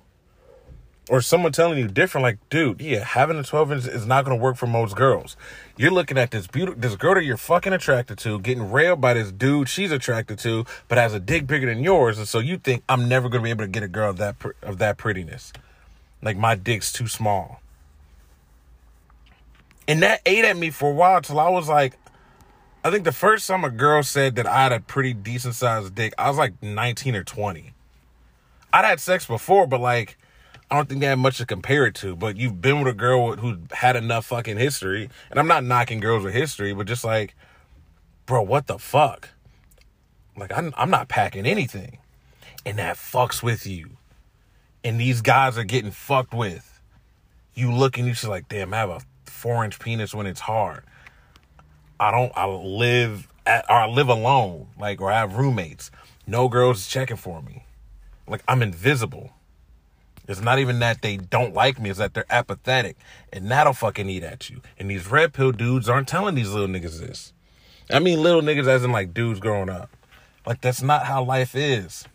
[1.09, 4.37] or someone telling you different, like, dude, yeah, having a 12 inch is not going
[4.37, 5.35] to work for most girls.
[5.75, 9.15] You're looking at this beautiful, this girl that you're fucking attracted to, getting railed by
[9.15, 12.57] this dude she's attracted to, but has a dick bigger than yours, and so you
[12.57, 14.97] think I'm never going to be able to get a girl of that of that
[14.97, 15.51] prettiness,
[16.21, 17.61] like my dick's too small.
[19.87, 21.97] And that ate at me for a while till I was like,
[22.83, 25.95] I think the first time a girl said that I had a pretty decent sized
[25.95, 27.73] dick, I was like 19 or 20.
[28.71, 30.18] I'd had sex before, but like
[30.71, 32.15] I don't think they have much to compare it to.
[32.15, 35.99] But you've been with a girl who had enough fucking history, and I'm not knocking
[35.99, 37.35] girls with history, but just like,
[38.25, 39.29] bro, what the fuck?
[40.37, 41.97] Like I'm I'm not packing anything,
[42.65, 43.97] and that fucks with you.
[44.83, 46.79] And these guys are getting fucked with.
[47.53, 50.39] You look and you just like, damn, I have a four inch penis when it's
[50.39, 50.83] hard.
[51.99, 52.31] I don't.
[52.35, 55.91] I live at or I live alone, like or I have roommates.
[56.27, 57.65] No girls checking for me.
[58.27, 59.31] Like I'm invisible.
[60.29, 62.95] It's not even that they don't like me, it's that they're apathetic.
[63.33, 64.61] And that'll fucking eat at you.
[64.77, 67.33] And these red pill dudes aren't telling these little niggas this.
[67.89, 69.89] I mean little niggas as in like dudes growing up.
[70.45, 72.05] Like that's not how life is.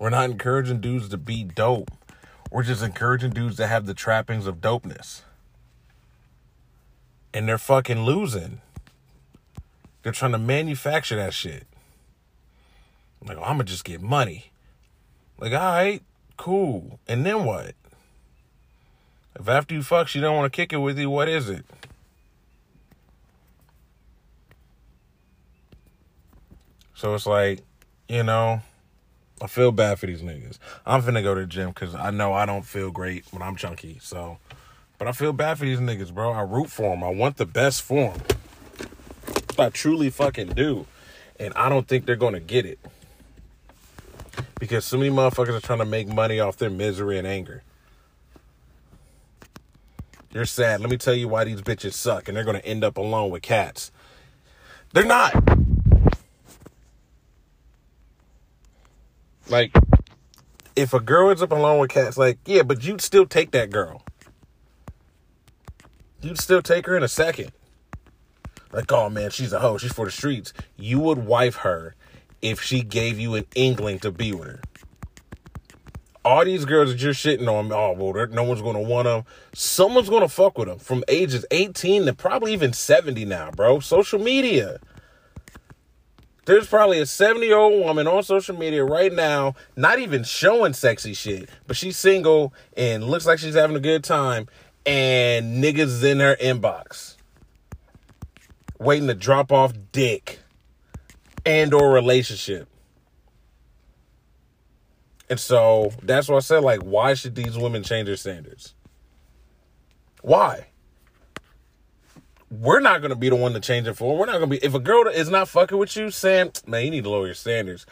[0.00, 1.92] We're not encouraging dudes to be dope.
[2.50, 5.22] We're just encouraging dudes to have the trappings of dopeness.
[7.32, 8.62] And they're fucking losing.
[10.02, 11.68] They're trying to manufacture that shit.
[13.24, 14.50] Like, oh, I'm gonna just get money.
[15.38, 16.02] Like, all right,
[16.38, 16.98] Cool.
[17.06, 17.74] And then what?
[19.38, 21.66] If after you fuck she don't want to kick it with you, what is it?
[26.94, 27.60] So it's like,
[28.08, 28.62] you know,
[29.42, 30.58] I feel bad for these niggas.
[30.86, 33.56] I'm finna go to the gym because I know I don't feel great when I'm
[33.56, 33.98] chunky.
[34.00, 34.38] So,
[34.96, 36.32] but I feel bad for these niggas, bro.
[36.32, 37.04] I root for them.
[37.04, 38.22] I want the best for them.
[39.58, 40.86] I truly fucking do.
[41.38, 42.78] And I don't think they're gonna get it
[44.58, 47.62] because so many motherfuckers are trying to make money off their misery and anger.
[50.32, 50.80] You're sad.
[50.80, 53.30] Let me tell you why these bitches suck and they're going to end up alone
[53.30, 53.90] with cats.
[54.92, 55.34] They're not.
[59.48, 59.74] Like,
[60.76, 63.70] if a girl ends up alone with cats, like, yeah, but you'd still take that
[63.70, 64.02] girl.
[66.20, 67.52] You'd still take her in a second.
[68.72, 69.78] Like, oh man, she's a hoe.
[69.78, 70.52] She's for the streets.
[70.76, 71.94] You would wife her
[72.42, 74.60] if she gave you an inkling to be with her.
[76.24, 79.24] All these girls that you're shitting on, oh, well, no one's going to want them.
[79.54, 83.80] Someone's going to fuck with them from ages 18 to probably even 70 now, bro.
[83.80, 84.78] Social media.
[86.44, 90.72] There's probably a 70 year old woman on social media right now, not even showing
[90.72, 94.48] sexy shit, but she's single and looks like she's having a good time,
[94.86, 97.18] and niggas in her inbox
[98.78, 100.40] waiting to drop off dick
[101.44, 102.68] and or relationship.
[105.30, 108.74] And so that's why I said, like, why should these women change their standards?
[110.22, 110.68] Why?
[112.50, 114.16] We're not gonna be the one to change it for.
[114.16, 114.56] We're not gonna be.
[114.58, 117.34] If a girl is not fucking with you, saying, man, you need to lower your
[117.34, 117.84] standards,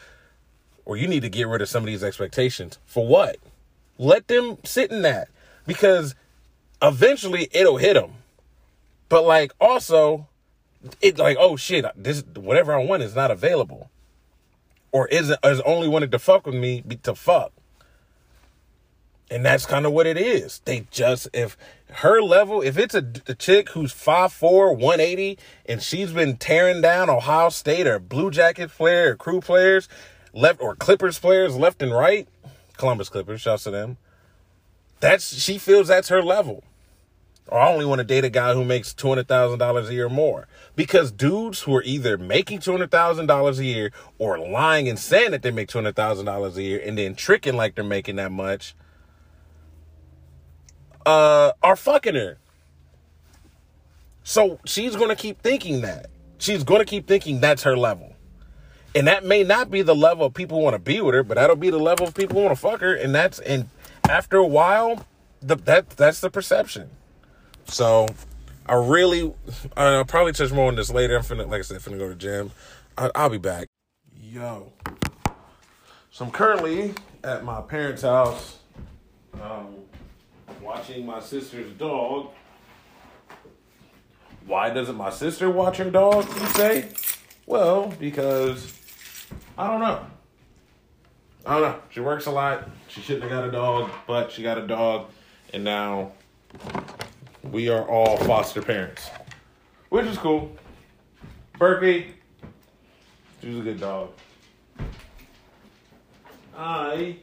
[0.87, 2.79] or you need to get rid of some of these expectations.
[2.87, 3.37] For what?
[3.99, 5.29] Let them sit in that
[5.67, 6.15] because
[6.81, 8.13] eventually it'll hit them.
[9.09, 10.27] But like, also,
[11.01, 13.91] it like, oh shit, this whatever I want is not available,
[14.93, 17.53] or isn't is only wanted to fuck with me to fuck.
[19.29, 20.61] And that's kind of what it is.
[20.65, 21.57] They just if
[21.91, 27.11] her level, if it's a, a chick who's 5'4", 180, and she's been tearing down
[27.11, 29.89] Ohio State or Blue Jacket player or crew players,
[30.33, 32.29] left or Clippers players left and right,
[32.77, 33.97] Columbus Clippers, shouts to them.
[35.01, 36.63] That's she feels that's her level.
[37.49, 40.49] Or I only want to date a guy who makes $200,000 a year more.
[40.75, 45.53] Because dudes who are either making $200,000 a year or lying and saying that they
[45.53, 48.75] make $200,000 a year and then tricking like they're making that much
[51.07, 52.39] uh, are fucking her.
[54.25, 56.07] So she's going to keep thinking that.
[56.39, 58.15] She's going to keep thinking that's her level.
[58.95, 61.37] And that may not be the level of people want to be with her, but
[61.37, 62.95] that'll be the level of people want to fuck her.
[62.95, 63.69] And that's, and
[64.09, 65.07] after a while,
[65.41, 66.91] the, that that's the perception.
[67.67, 68.07] So
[68.67, 69.33] I really,
[69.77, 71.17] I'll probably touch more on this later.
[71.17, 72.51] I'm finna, like I said, finna go to the gym.
[72.97, 73.67] I, I'll be back.
[74.21, 74.73] Yo.
[76.11, 78.59] So I'm currently at my parents' house,
[79.35, 79.75] um,
[80.63, 82.31] watching my sister's dog.
[84.47, 86.89] Why doesn't my sister watch her dog, you say?
[87.47, 88.73] Well, because
[89.59, 90.07] I don't know.
[91.45, 91.81] I don't know.
[91.91, 92.69] She works a lot.
[92.89, 95.11] She shouldn't have got a dog, but she got a dog,
[95.53, 96.13] and now
[97.53, 99.09] we are all foster parents,
[99.89, 100.51] which is cool.
[101.59, 102.09] Berkey,
[103.41, 104.11] she's a good dog.
[106.57, 107.17] I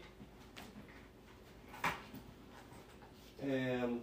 [3.44, 4.02] am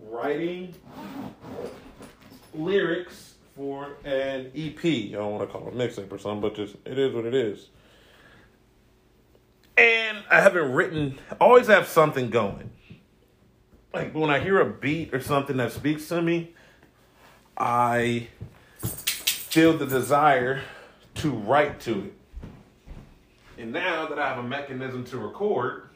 [0.00, 0.74] writing
[2.54, 4.84] lyrics for an EP.
[4.84, 7.24] I don't want to call it a mixtape or something, but just it is what
[7.24, 7.68] it is.
[9.76, 12.70] And I haven't written, always have something going.
[13.92, 16.54] Like when I hear a beat or something that speaks to me,
[17.56, 18.28] I
[18.78, 20.62] feel the desire
[21.16, 22.14] to write to it.
[23.58, 25.90] And now that I have a mechanism to record,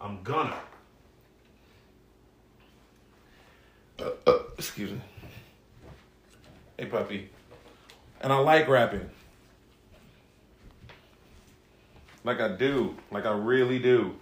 [0.00, 0.60] I'm gonna.
[3.98, 5.00] Uh, uh, excuse me.
[6.78, 7.30] Hey, puppy.
[8.20, 9.08] And I like rapping.
[12.24, 12.94] Like I do.
[13.10, 14.14] Like I really do.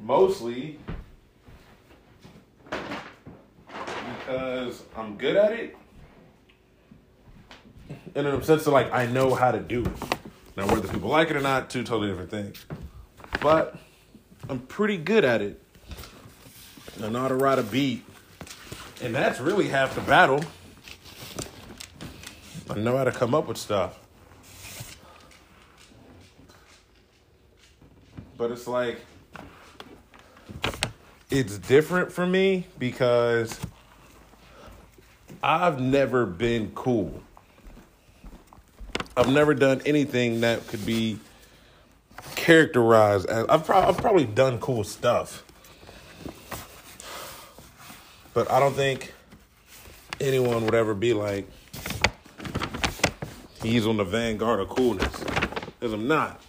[0.00, 0.78] Mostly
[4.24, 5.76] because I'm good at it.
[8.14, 9.92] In a sense of like I know how to do it.
[10.56, 12.64] Now whether people like it or not, two totally different things.
[13.40, 13.76] But
[14.48, 15.60] I'm pretty good at it.
[17.02, 18.04] I know how to ride a beat.
[19.02, 20.44] And that's really half the battle.
[22.70, 23.98] I know how to come up with stuff.
[28.36, 29.00] But it's like,
[31.34, 33.58] it's different for me because
[35.42, 37.22] I've never been cool.
[39.16, 41.18] I've never done anything that could be
[42.36, 45.44] characterized as I've, pro- I've probably done cool stuff.
[48.32, 49.12] But I don't think
[50.20, 51.48] anyone would ever be like,
[53.60, 55.16] he's on the vanguard of coolness.
[55.80, 56.40] Because I'm not.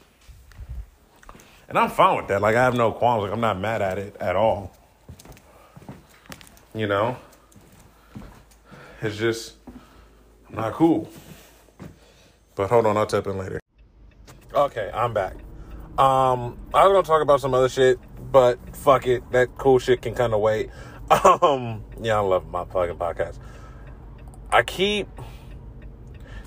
[1.76, 2.42] And I'm fine with that.
[2.42, 3.24] Like, I have no qualms.
[3.24, 4.72] Like, I'm not mad at it at all.
[6.74, 7.18] You know?
[9.02, 9.56] It's just,
[10.48, 11.10] I'm not cool.
[12.56, 13.60] But hold on, I'll tap in later.
[14.54, 15.34] Okay, I'm back.
[15.98, 18.00] Um, I was gonna talk about some other shit,
[18.32, 20.70] but fuck it, that cool shit can kind of wait.
[21.42, 23.38] Um, yeah, I love my fucking podcast.
[24.50, 25.10] I keep.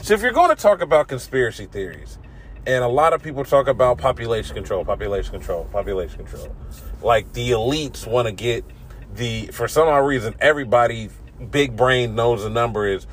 [0.00, 2.16] So if you're to talk about conspiracy theories,
[2.66, 6.54] and a lot of people talk about population control, population control, population control,
[7.02, 8.64] like the elites want to get
[9.14, 11.09] the for some odd reason everybody
[11.50, 13.06] big brain knows the number is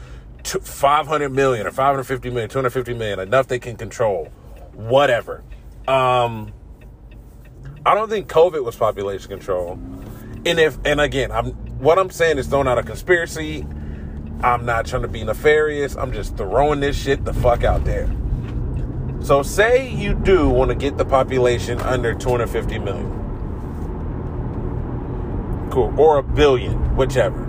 [0.43, 4.26] 500 million or 550 million, 250 million, enough they can control,
[4.74, 5.43] whatever.
[5.88, 6.54] Um,
[7.86, 9.80] I don't think COVID was population control.
[10.46, 13.66] And if and again, I'm what I'm saying is throwing out a conspiracy.
[14.41, 15.96] I'm not trying to be nefarious.
[15.96, 18.10] I'm just throwing this shit the fuck out there.
[19.26, 23.10] So say you do want to get the population under 250 million.
[25.72, 26.00] Cool.
[26.00, 27.40] Or a billion, whichever.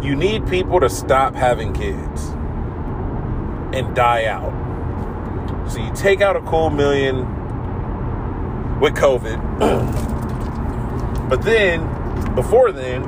[0.00, 2.26] You need people to stop having kids
[3.74, 4.52] and die out.
[5.68, 7.26] So you take out a cool million
[8.78, 9.98] with COVID.
[11.28, 11.84] But then,
[12.34, 13.02] before then,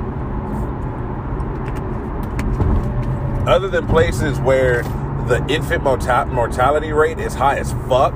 [3.47, 4.83] other than places where
[5.27, 8.13] the infant mortality rate is high as fuck,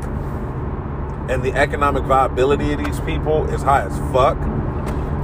[1.29, 4.37] and the economic viability of these people is high as fuck.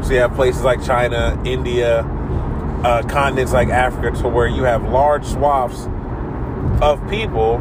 [0.03, 1.99] So you have places like China, India,
[2.83, 5.87] uh, continents like Africa, to where you have large swaths
[6.81, 7.59] of people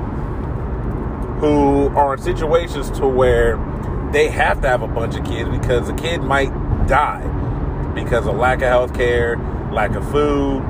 [1.40, 3.56] who are in situations to where
[4.12, 6.50] they have to have a bunch of kids because the kid might
[6.86, 7.22] die
[7.94, 9.36] because of lack of health care,
[9.72, 10.62] lack of food,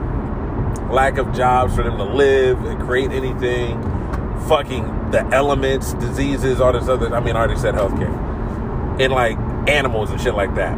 [0.91, 3.81] lack of jobs for them to live and create anything,
[4.49, 7.15] fucking the elements, diseases, all this other.
[7.15, 8.11] I mean, I already said healthcare.
[9.01, 9.37] And like
[9.69, 10.77] animals and shit like that.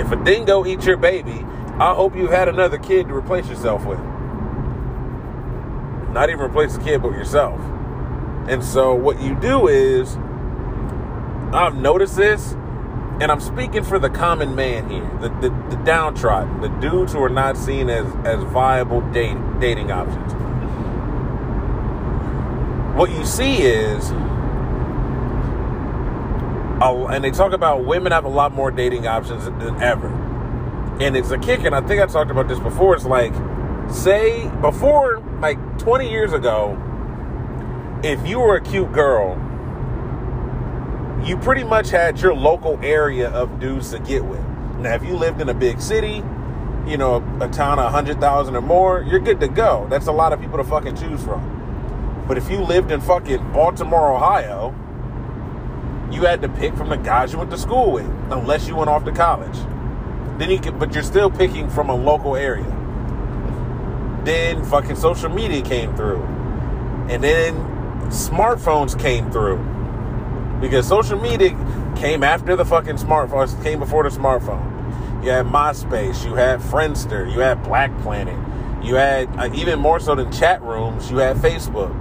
[0.00, 1.44] If a dingo eats your baby,
[1.78, 3.98] I hope you've had another kid to replace yourself with.
[6.12, 7.60] Not even replace the kid, but yourself.
[8.48, 10.16] And so what you do is,
[11.52, 12.56] I've noticed this,
[13.20, 17.22] and I'm speaking for the common man here, the, the, the downtrodden, the dudes who
[17.22, 20.32] are not seen as, as viable date, dating options.
[22.96, 24.10] What you see is,
[26.80, 30.08] and they talk about women have a lot more dating options than ever.
[31.00, 32.94] And it's a kick, and I think I talked about this before.
[32.94, 33.32] It's like,
[33.90, 36.80] say, before, like 20 years ago,
[38.02, 39.36] if you were a cute girl,
[41.24, 44.44] you pretty much had your local area of dudes to get with.
[44.78, 46.22] Now, if you lived in a big city,
[46.86, 49.86] you know, a, a town of 100,000 or more, you're good to go.
[49.88, 52.24] That's a lot of people to fucking choose from.
[52.28, 54.74] But if you lived in fucking Baltimore, Ohio,
[56.12, 58.90] you had to pick from the guys you went to school with, unless you went
[58.90, 59.56] off to college.
[60.38, 62.70] Then you can, but you're still picking from a local area.
[64.24, 66.22] Then fucking social media came through,
[67.08, 67.54] and then
[68.10, 69.73] smartphones came through
[70.60, 71.50] because social media
[71.96, 74.70] came after the fucking smartphones, came before the smartphone.
[75.24, 80.14] You had MySpace, you had Friendster, you had BlackPlanet, you had uh, even more so
[80.14, 81.94] than chat rooms, you had Facebook.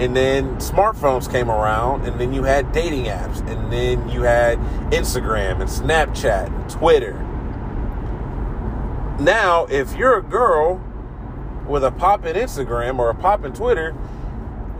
[0.00, 4.58] And then smartphones came around, and then you had dating apps, and then you had
[4.90, 7.12] Instagram and Snapchat and Twitter.
[9.20, 10.82] Now, if you're a girl
[11.68, 13.94] with a pop in Instagram or a pop in Twitter,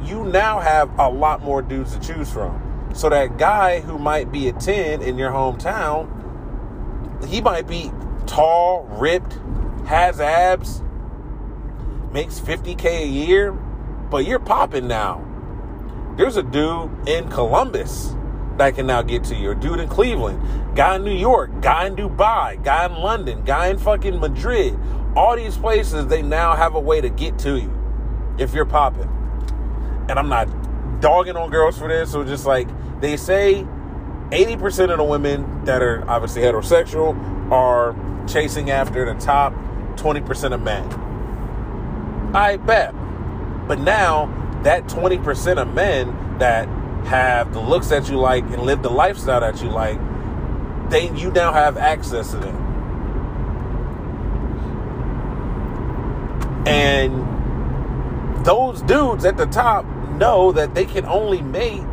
[0.05, 2.91] you now have a lot more dudes to choose from.
[2.95, 6.09] So that guy who might be a 10 in your hometown,
[7.27, 7.91] he might be
[8.27, 9.39] tall, ripped,
[9.87, 10.83] has abs,
[12.13, 15.27] makes 50K a year, but you're popping now.
[16.17, 18.15] There's a dude in Columbus
[18.59, 19.53] that can now get to you.
[19.53, 23.69] A dude in Cleveland, guy in New York, guy in Dubai, guy in London, guy
[23.69, 24.79] in fucking Madrid.
[25.17, 27.73] All these places, they now have a way to get to you
[28.39, 29.22] if you're popping.
[30.13, 32.13] And I'm not dogging on girls for this.
[32.13, 32.69] So just like
[33.01, 33.67] they say,
[34.29, 37.97] 80% of the women that are obviously heterosexual are
[38.29, 39.55] chasing after the top
[39.97, 40.85] 20% of men.
[42.37, 42.93] I bet.
[43.67, 44.27] But now,
[44.65, 46.69] that 20% of men that
[47.07, 49.99] have the looks that you like and live the lifestyle that you like,
[50.91, 52.57] they you now have access to them.
[56.67, 57.33] And
[58.45, 59.87] those dudes at the top
[60.19, 61.85] know that they can only mate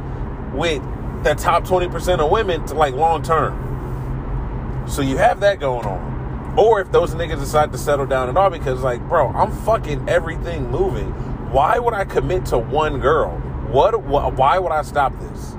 [0.54, 0.82] with
[1.24, 4.86] the top 20% of women to like long term.
[4.88, 6.56] So you have that going on.
[6.58, 10.10] Or if those niggas decide to settle down at all because like, bro, I'm fucking
[10.10, 11.14] everything moving
[11.52, 13.32] why would I commit to one girl?
[13.72, 15.56] What, why would I stop this?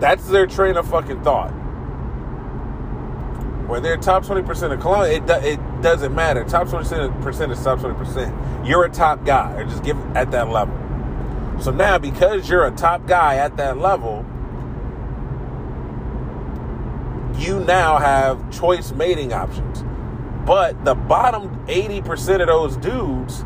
[0.00, 1.50] That's their train of fucking thought.
[3.68, 6.44] Where they're top 20% of Colombia, it, it doesn't matter.
[6.44, 8.66] Top 20% is top 20%.
[8.66, 10.74] You're a top guy, or just give at that level.
[11.60, 14.24] So now, because you're a top guy at that level,
[17.36, 19.84] you now have choice mating options.
[20.46, 23.44] But the bottom 80% of those dudes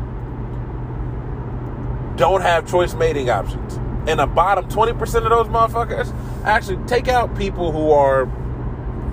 [2.17, 3.75] don't have choice mating options.
[4.07, 8.25] And the bottom 20% of those motherfuckers actually take out people who are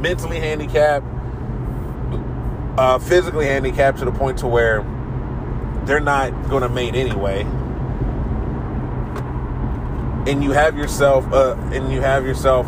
[0.01, 1.07] mentally handicapped,
[2.79, 4.83] uh, physically handicapped to the point to where
[5.85, 7.47] they're not going to mate anyway.
[10.27, 12.67] And you have yourself, uh, and you have yourself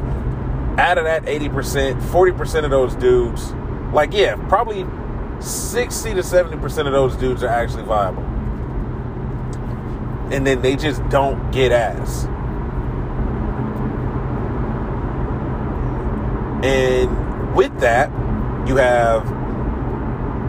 [0.78, 3.52] out of that 80%, 40% of those dudes,
[3.92, 4.86] like, yeah, probably
[5.40, 8.32] 60 to 70% of those dudes are actually viable
[10.32, 12.24] and then they just don't get ass.
[16.64, 18.10] And with that,
[18.66, 19.26] you have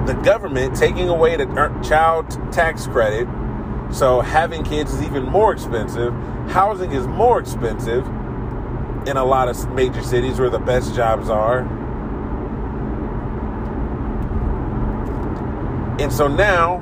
[0.08, 1.46] the government taking away the
[1.84, 3.28] child tax credit.
[3.94, 6.14] So having kids is even more expensive.
[6.50, 8.06] Housing is more expensive
[9.08, 11.60] in a lot of major cities where the best jobs are.
[16.00, 16.82] And so now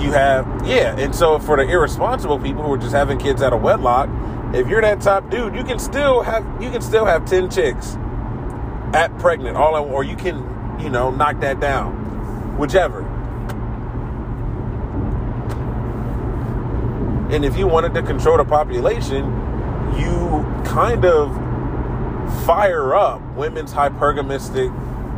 [0.00, 3.52] you have yeah and so for the irresponsible people who are just having kids out
[3.52, 4.08] of wedlock
[4.54, 7.96] if you're that top dude you can still have you can still have 10 chicks
[8.94, 10.38] at pregnant all in, or you can
[10.80, 13.09] you know knock that down whichever
[17.32, 19.24] and if you wanted to control the population
[19.98, 21.34] you kind of
[22.44, 24.70] fire up women's hypergamistic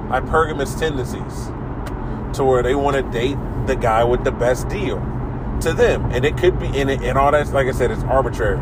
[0.09, 1.47] hypergamous tendencies
[2.37, 4.99] to where they want to date the guy with the best deal
[5.61, 8.03] to them, and it could be in it and all that's like I said, it's
[8.05, 8.59] arbitrary.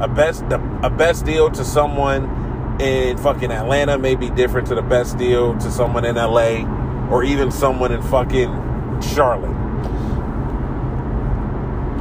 [0.00, 4.82] A best a best deal to someone in fucking Atlanta may be different to the
[4.82, 6.64] best deal to someone in LA
[7.10, 9.67] or even someone in fucking Charlotte.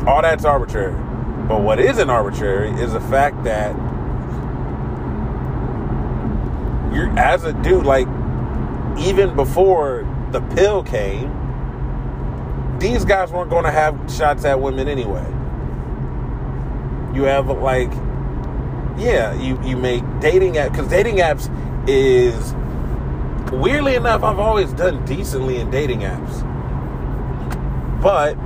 [0.07, 0.93] All that's arbitrary.
[1.47, 3.75] But what isn't arbitrary is the fact that
[6.93, 8.07] you're as a dude, like
[8.97, 11.29] even before the pill came,
[12.79, 15.25] these guys weren't going to have shots at women anyway.
[17.13, 17.91] You have like,
[18.97, 21.49] yeah, you you make dating app because dating apps
[21.89, 22.53] is
[23.51, 26.41] weirdly enough, I've always done decently in dating apps,
[28.01, 28.37] but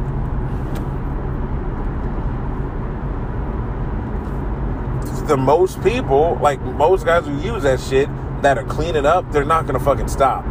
[5.28, 8.10] the most people, like most guys who use that shit
[8.42, 10.46] that are cleaning up, they're not gonna fucking stop.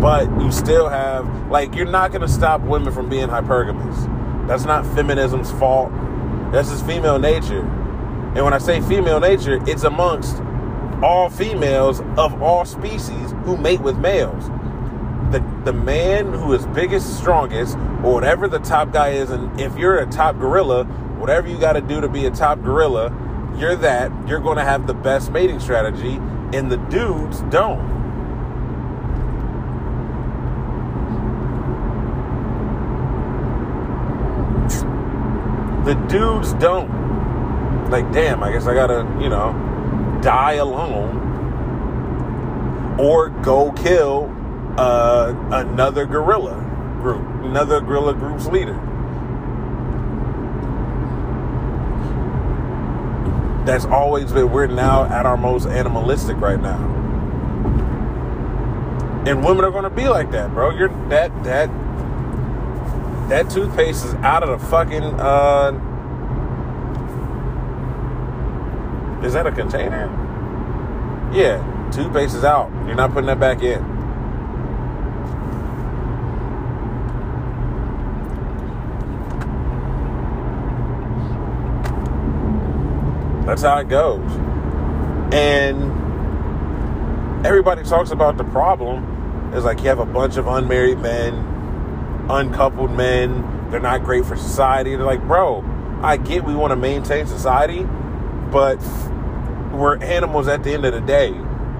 [0.00, 4.48] but you still have like you're not to stop women from being hypergamous.
[4.48, 5.92] That's not feminism's fault.
[6.52, 7.60] That's just female nature.
[8.34, 10.36] And when i say female nature it's amongst
[11.02, 14.48] all females of all species who mate with males.
[15.32, 19.76] The the man who is biggest strongest or whatever the top guy is and if
[19.76, 23.14] you're a top gorilla whatever you got to do to be a top gorilla
[23.56, 26.18] you're that you're going to have the best mating strategy
[26.52, 28.00] and the dudes don't.
[35.84, 36.88] The dudes don't.
[37.90, 39.69] Like, damn, I guess I gotta, you know,
[40.22, 41.28] die alone
[42.98, 44.34] or go kill
[44.76, 46.54] uh, another gorilla
[47.00, 48.78] group, another gorilla group's leader.
[53.64, 56.86] That's always been, we're now at our most animalistic right now.
[59.26, 60.70] And women are gonna be like that, bro.
[60.70, 61.68] You're that, that,
[63.28, 65.89] that toothpaste is out of the fucking uh
[69.22, 70.06] is that a container?
[71.32, 72.70] Yeah toothpaste is out.
[72.86, 73.82] You're not putting that back in.
[83.46, 84.30] That's how it goes.
[85.32, 85.90] And
[87.44, 89.18] everybody talks about the problem.
[89.52, 91.48] Is like you have a bunch of unmarried men
[92.30, 93.70] uncoupled men.
[93.72, 94.94] They're not great for society.
[94.94, 95.64] They're like, bro,
[96.00, 97.80] I get we want to maintain society,
[98.50, 98.78] but
[99.72, 101.30] we're animals at the end of the day.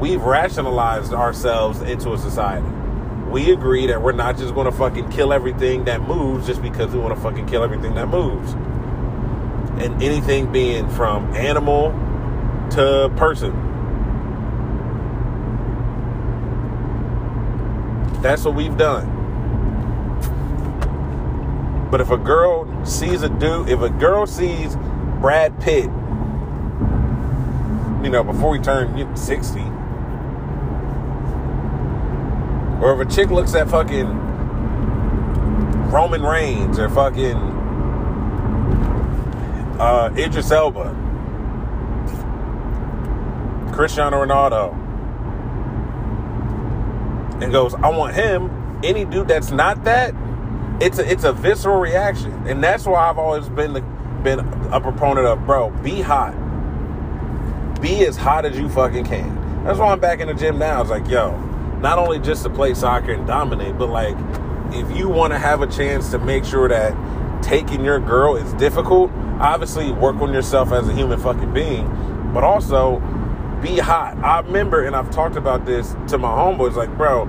[0.01, 2.67] We've rationalized ourselves into a society.
[3.29, 6.93] We agree that we're not just going to fucking kill everything that moves just because
[6.93, 8.53] we want to fucking kill everything that moves.
[9.83, 11.91] And anything being from animal
[12.71, 13.53] to person.
[18.23, 19.19] That's what we've done.
[21.91, 24.77] But if a girl sees a dude, if a girl sees
[25.21, 25.91] Brad Pitt,
[28.03, 29.61] you know, before he turned 60,
[32.81, 34.09] or if a chick looks at fucking
[35.91, 37.37] Roman Reigns or fucking
[39.79, 40.97] uh, Idris Elba,
[43.75, 44.73] Cristiano Ronaldo,
[47.43, 50.15] and goes, I want him, any dude that's not that,
[50.81, 53.81] it's a, it's a visceral reaction, and that's why I've always been the,
[54.23, 54.41] been
[54.73, 56.35] a proponent of, bro, be hot,
[57.81, 59.65] be as hot as you fucking can.
[59.65, 60.81] That's why I'm back in the gym now.
[60.81, 61.37] It's like, yo,
[61.81, 64.17] not only just to play soccer and dominate, but like,
[64.73, 66.95] if you want to have a chance to make sure that
[67.43, 69.11] taking your girl is difficult,
[69.41, 71.87] obviously work on yourself as a human fucking being,
[72.33, 73.01] but also
[73.63, 74.17] be hot.
[74.19, 77.23] I remember, and I've talked about this to my homeboys, like, bro,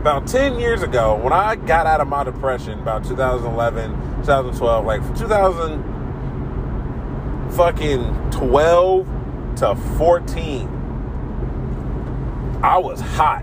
[0.00, 3.90] about 10 years ago, when I got out of my depression, about 2011,
[4.22, 5.82] 2012, like 2000
[7.52, 9.06] fucking 12
[9.56, 10.68] to 14,
[12.62, 13.42] I was hot.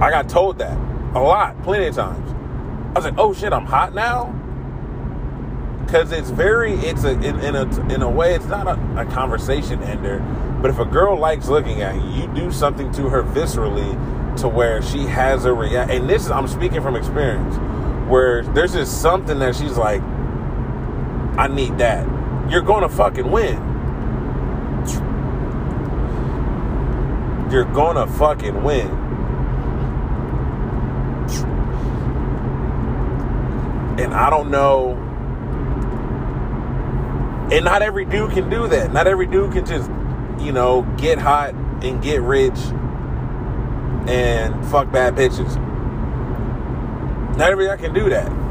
[0.00, 0.76] I got told that
[1.14, 2.32] a lot, plenty of times.
[2.90, 4.32] I was like, oh shit, I'm hot now?
[5.84, 9.04] Because it's very, it's a, in, in, a, in a way, it's not a, a
[9.06, 10.20] conversation ender
[10.60, 14.48] but if a girl likes looking at you, you do something to her viscerally to
[14.48, 15.90] where she has a react.
[15.90, 17.56] And this is, I'm speaking from experience,
[18.10, 20.00] where there's just something that she's like,
[21.38, 22.06] I need that.
[22.50, 23.56] You're to fucking win.
[27.50, 27.64] You're
[27.96, 28.88] to fucking win.
[33.98, 35.02] And I don't know.
[37.52, 38.92] And not every dude can do that.
[38.92, 39.90] Not every dude can just
[40.40, 42.58] you know, get hot and get rich
[44.08, 45.56] and fuck bad bitches.
[47.36, 48.45] Not everybody can do that.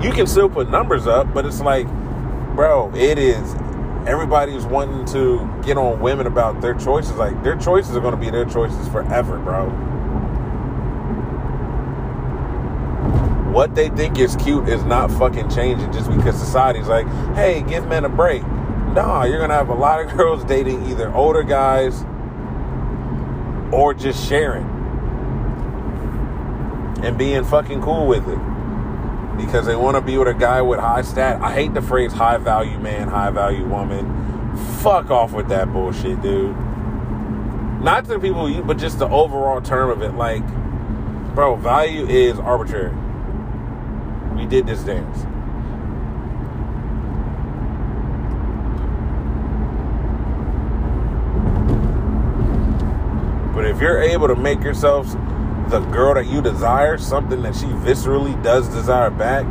[0.00, 1.86] You can still put numbers up, but it's like,
[2.54, 3.54] bro, it is
[4.06, 7.16] everybody's wanting to get on women about their choices.
[7.16, 9.68] Like their choices are going to be their choices forever, bro.
[13.52, 17.86] What they think is cute is not fucking changing just because society's like, hey, give
[17.88, 18.42] men a break.
[18.42, 22.04] Nah, you're gonna have a lot of girls dating either older guys
[23.72, 24.64] or just sharing
[27.02, 28.38] and being fucking cool with it
[29.38, 31.40] because they want to be with a guy with high stat.
[31.40, 34.56] I hate the phrase high value man, high value woman.
[34.82, 36.56] Fuck off with that bullshit, dude.
[37.80, 40.14] Not to the people you, but just the overall term of it.
[40.14, 40.44] Like,
[41.34, 42.94] bro, value is arbitrary.
[44.34, 45.24] We did this dance.
[53.54, 55.06] But if you're able to make yourself
[55.70, 59.46] the girl that you desire, something that she viscerally does desire back,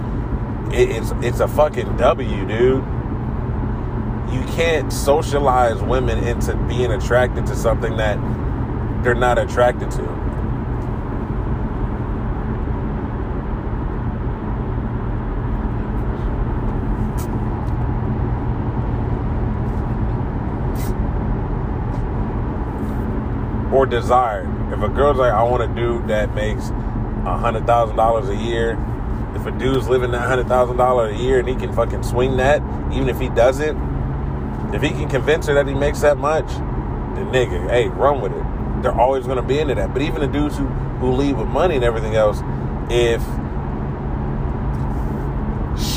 [0.73, 2.83] it, it's it's a fucking W, dude.
[4.33, 8.17] You can't socialize women into being attracted to something that
[9.03, 10.17] they're not attracted to.
[23.71, 24.56] or desired.
[24.71, 26.69] If a girl's like, I want a dude that makes
[27.23, 28.71] hundred thousand dollars a year,
[29.35, 32.37] if a dude's living that hundred thousand dollars a year and he can fucking swing
[32.37, 32.61] that,
[32.91, 33.77] even if he doesn't,
[34.73, 38.31] if he can convince her that he makes that much, then nigga, hey, run with
[38.33, 38.43] it.
[38.83, 39.93] They're always gonna be into that.
[39.93, 42.41] But even the dudes who who leave with money and everything else,
[42.89, 43.21] if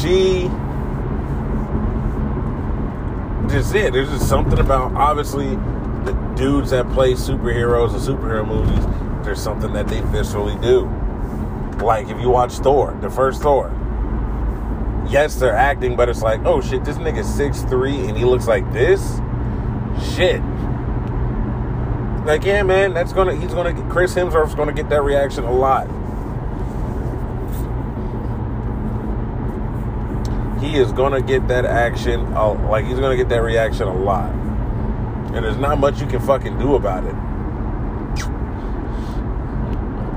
[0.00, 0.48] she
[3.48, 5.79] just it, there's just something about obviously the
[6.40, 10.88] dudes that play superheroes and superhero movies, there's something that they viscerally do.
[11.84, 13.70] Like if you watch Thor, the first Thor.
[15.06, 18.70] Yes, they're acting, but it's like, oh shit, this nigga's 6'3 and he looks like
[18.72, 19.02] this?
[20.16, 20.40] Shit.
[22.24, 25.52] Like, yeah, man, that's gonna he's gonna get Chris Hemsworth's gonna get that reaction a
[25.52, 25.86] lot.
[30.62, 34.39] He is gonna get that action, like he's gonna get that reaction a lot.
[35.32, 37.14] And there's not much you can fucking do about it.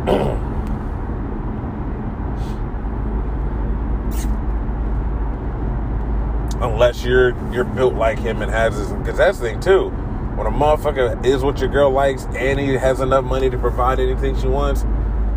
[6.61, 9.89] Unless you're you're built like him and has this because that's the thing too.
[10.36, 13.99] When a motherfucker is what your girl likes and he has enough money to provide
[13.99, 14.84] anything she wants,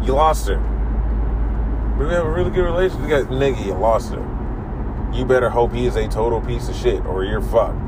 [0.03, 0.57] you lost her.
[1.99, 3.29] We have a really good relationship.
[3.29, 5.11] Nigga, you lost her.
[5.13, 7.86] You better hope he is a total piece of shit or you're fucked.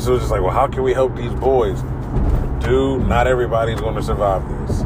[0.00, 1.78] And so it's just like, well, how can we help these boys?
[2.64, 4.78] Dude, not everybody's going to survive this.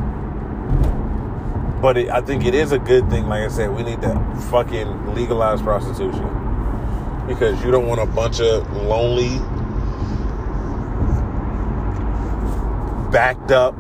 [1.81, 3.29] But it, I think it is a good thing.
[3.29, 4.12] Like I said, we need to
[4.51, 6.27] fucking legalize prostitution
[7.29, 9.39] because you don't want a bunch of lonely,
[13.12, 13.79] backed up,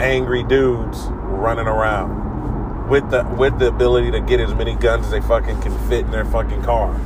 [0.00, 5.12] angry dudes running around with the with the ability to get as many guns as
[5.12, 7.00] they fucking can fit in their fucking car.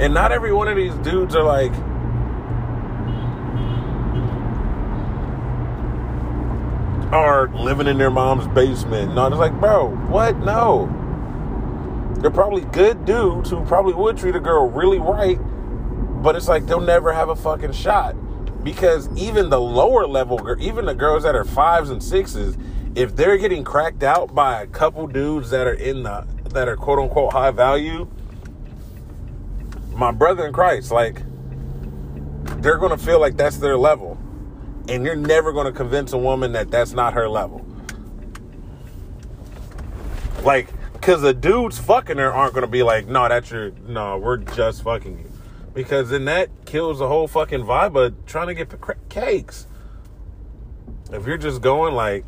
[0.00, 1.72] And not every one of these dudes are like
[7.12, 9.14] are living in their mom's basement.
[9.14, 10.38] No, it's like, bro, what?
[10.38, 10.88] No.
[12.18, 15.38] They're probably good dudes who probably would treat a girl really right,
[16.22, 18.14] but it's like they'll never have a fucking shot.
[18.64, 22.56] Because even the lower level, even the girls that are fives and sixes,
[22.94, 26.76] if they're getting cracked out by a couple dudes that are in the that are
[26.76, 28.08] quote unquote high value,
[30.00, 31.22] my brother in Christ, like
[32.62, 34.18] they're going to feel like that's their level.
[34.88, 37.64] And you're never going to convince a woman that that's not her level.
[40.42, 44.16] Like, because the dudes fucking her aren't going to be like, no, that's your, no,
[44.16, 45.30] we're just fucking you.
[45.74, 49.66] Because then that kills the whole fucking vibe of trying to get the cakes.
[51.12, 52.24] If you're just going like,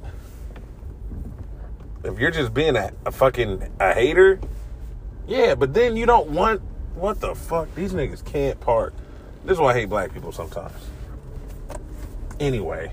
[2.04, 4.40] if you're just being a, a fucking a hater,
[5.26, 6.60] yeah, but then you don't want
[6.94, 7.74] what the fuck?
[7.74, 8.94] These niggas can't park.
[9.44, 10.72] This is why I hate black people sometimes.
[12.38, 12.92] Anyway.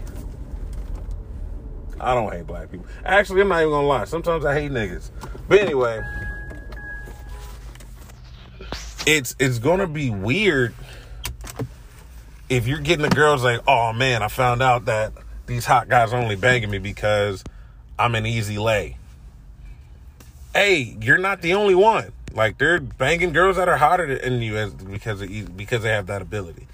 [2.00, 2.88] I don't hate black people.
[3.04, 4.06] Actually, I'm not even gonna lie.
[4.06, 5.12] Sometimes I hate niggas.
[5.48, 6.02] But anyway,
[9.06, 10.74] it's it's gonna be weird
[12.50, 15.14] if you're getting the girls like, oh man, I found out that
[15.46, 17.44] these hot guys are only banging me because
[17.98, 18.98] I'm an easy lay.
[20.54, 22.12] Hey, you're not the only one.
[22.34, 26.08] Like they're banging girls that are hotter than you as because of, because they have
[26.08, 26.68] that ability.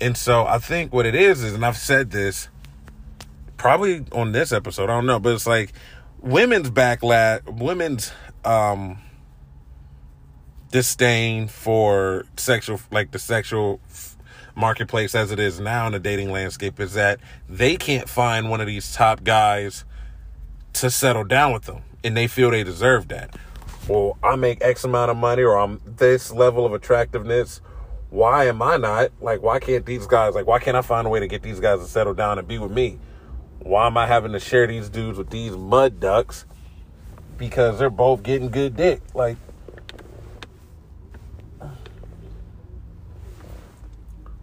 [0.00, 2.48] And so I think what it is is, and I've said this
[3.56, 5.72] probably on this episode, I don't know, but it's like
[6.20, 8.12] women's backlash, women's
[8.44, 8.98] um
[10.70, 13.80] disdain for sexual, like the sexual
[14.54, 18.60] marketplace as it is now in the dating landscape is that they can't find one
[18.60, 19.84] of these top guys
[20.72, 23.36] to settle down with them and they feel they deserve that.
[23.88, 27.60] Well, I make X amount of money or I'm this level of attractiveness.
[28.10, 29.10] Why am I not?
[29.20, 31.60] Like, why can't these guys, like, why can't I find a way to get these
[31.60, 32.98] guys to settle down and be with me?
[33.60, 36.44] Why am I having to share these dudes with these mud ducks?
[37.36, 39.02] Because they're both getting good dick.
[39.12, 39.36] Like,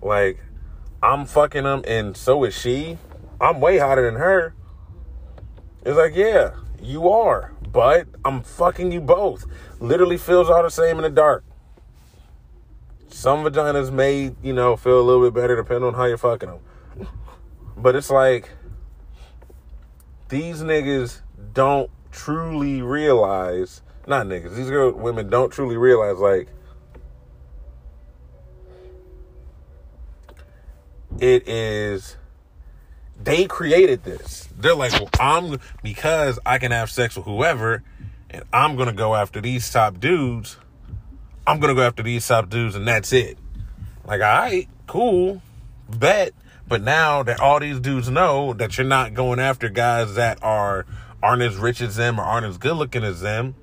[0.01, 0.39] like,
[1.01, 2.97] I'm fucking them and so is she.
[3.41, 4.53] I'm way hotter than her.
[5.85, 9.45] It's like, yeah, you are, but I'm fucking you both.
[9.79, 11.43] Literally feels all the same in the dark.
[13.09, 16.49] Some vaginas may, you know, feel a little bit better depending on how you're fucking
[16.49, 17.07] them.
[17.75, 18.51] But it's like
[20.29, 21.21] these niggas
[21.53, 26.49] don't truly realize, not niggas, these girl women don't truly realize like
[31.19, 32.17] it is
[33.23, 34.49] they created this.
[34.57, 37.83] They're like, well, I'm because I can have sex with whoever,
[38.29, 40.57] and I'm gonna go after these top dudes.
[41.45, 43.37] I'm gonna go after these top dudes, and that's it.
[44.05, 45.41] Like, all right, cool,
[45.89, 46.33] bet.
[46.67, 50.85] But now that all these dudes know that you're not going after guys that are
[51.21, 53.55] aren't as rich as them or aren't as good looking as them.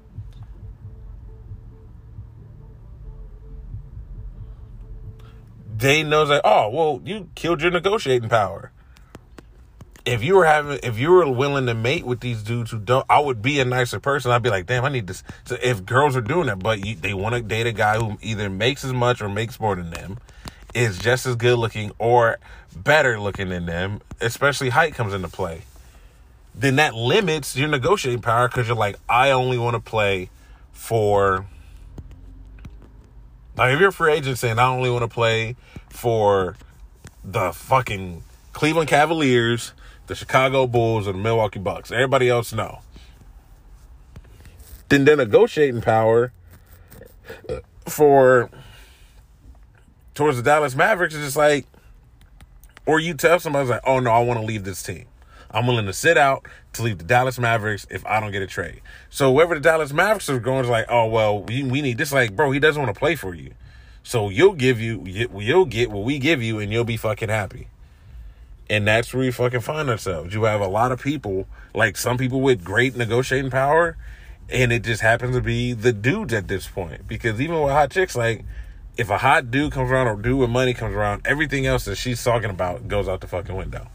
[5.76, 8.70] They knows that, oh, well, you killed your negotiating power
[10.10, 13.06] if you were having if you were willing to mate with these dudes who don't
[13.08, 14.32] i would be a nicer person.
[14.32, 16.96] I'd be like damn i need this so if girls are doing that but you,
[16.96, 19.90] they want to date a guy who either makes as much or makes more than
[19.90, 20.18] them
[20.74, 22.38] is just as good looking or
[22.76, 25.62] better looking than them especially height comes into play
[26.56, 30.28] then that limits your negotiating power because you're like i only want to play
[30.72, 31.46] for
[33.56, 35.54] like if you're a free agent saying i only want to play
[35.88, 36.56] for
[37.22, 39.72] the fucking cleveland cavaliers
[40.10, 41.92] the Chicago Bulls or the Milwaukee Bucks.
[41.92, 42.80] Everybody else no.
[44.88, 46.32] Then their negotiating power
[47.48, 48.50] uh, for
[50.14, 51.64] towards the Dallas Mavericks is just like,
[52.86, 55.06] or you tell somebody like, oh no, I want to leave this team.
[55.52, 58.48] I'm willing to sit out to leave the Dallas Mavericks if I don't get a
[58.48, 58.80] trade.
[59.10, 62.12] So whoever the Dallas Mavericks are going is like, oh well, we, we need this.
[62.12, 63.52] Like, bro, he doesn't want to play for you.
[64.02, 67.68] So you'll give you, you'll get what we give you, and you'll be fucking happy.
[68.70, 70.32] And that's where we fucking find ourselves.
[70.32, 73.96] You have a lot of people, like some people with great negotiating power,
[74.48, 77.08] and it just happens to be the dudes at this point.
[77.08, 78.44] Because even with hot chicks, like
[78.96, 81.96] if a hot dude comes around or dude with money comes around, everything else that
[81.96, 83.88] she's talking about goes out the fucking window.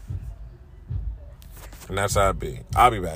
[1.88, 2.60] And that's how it be.
[2.74, 3.04] I'll be back.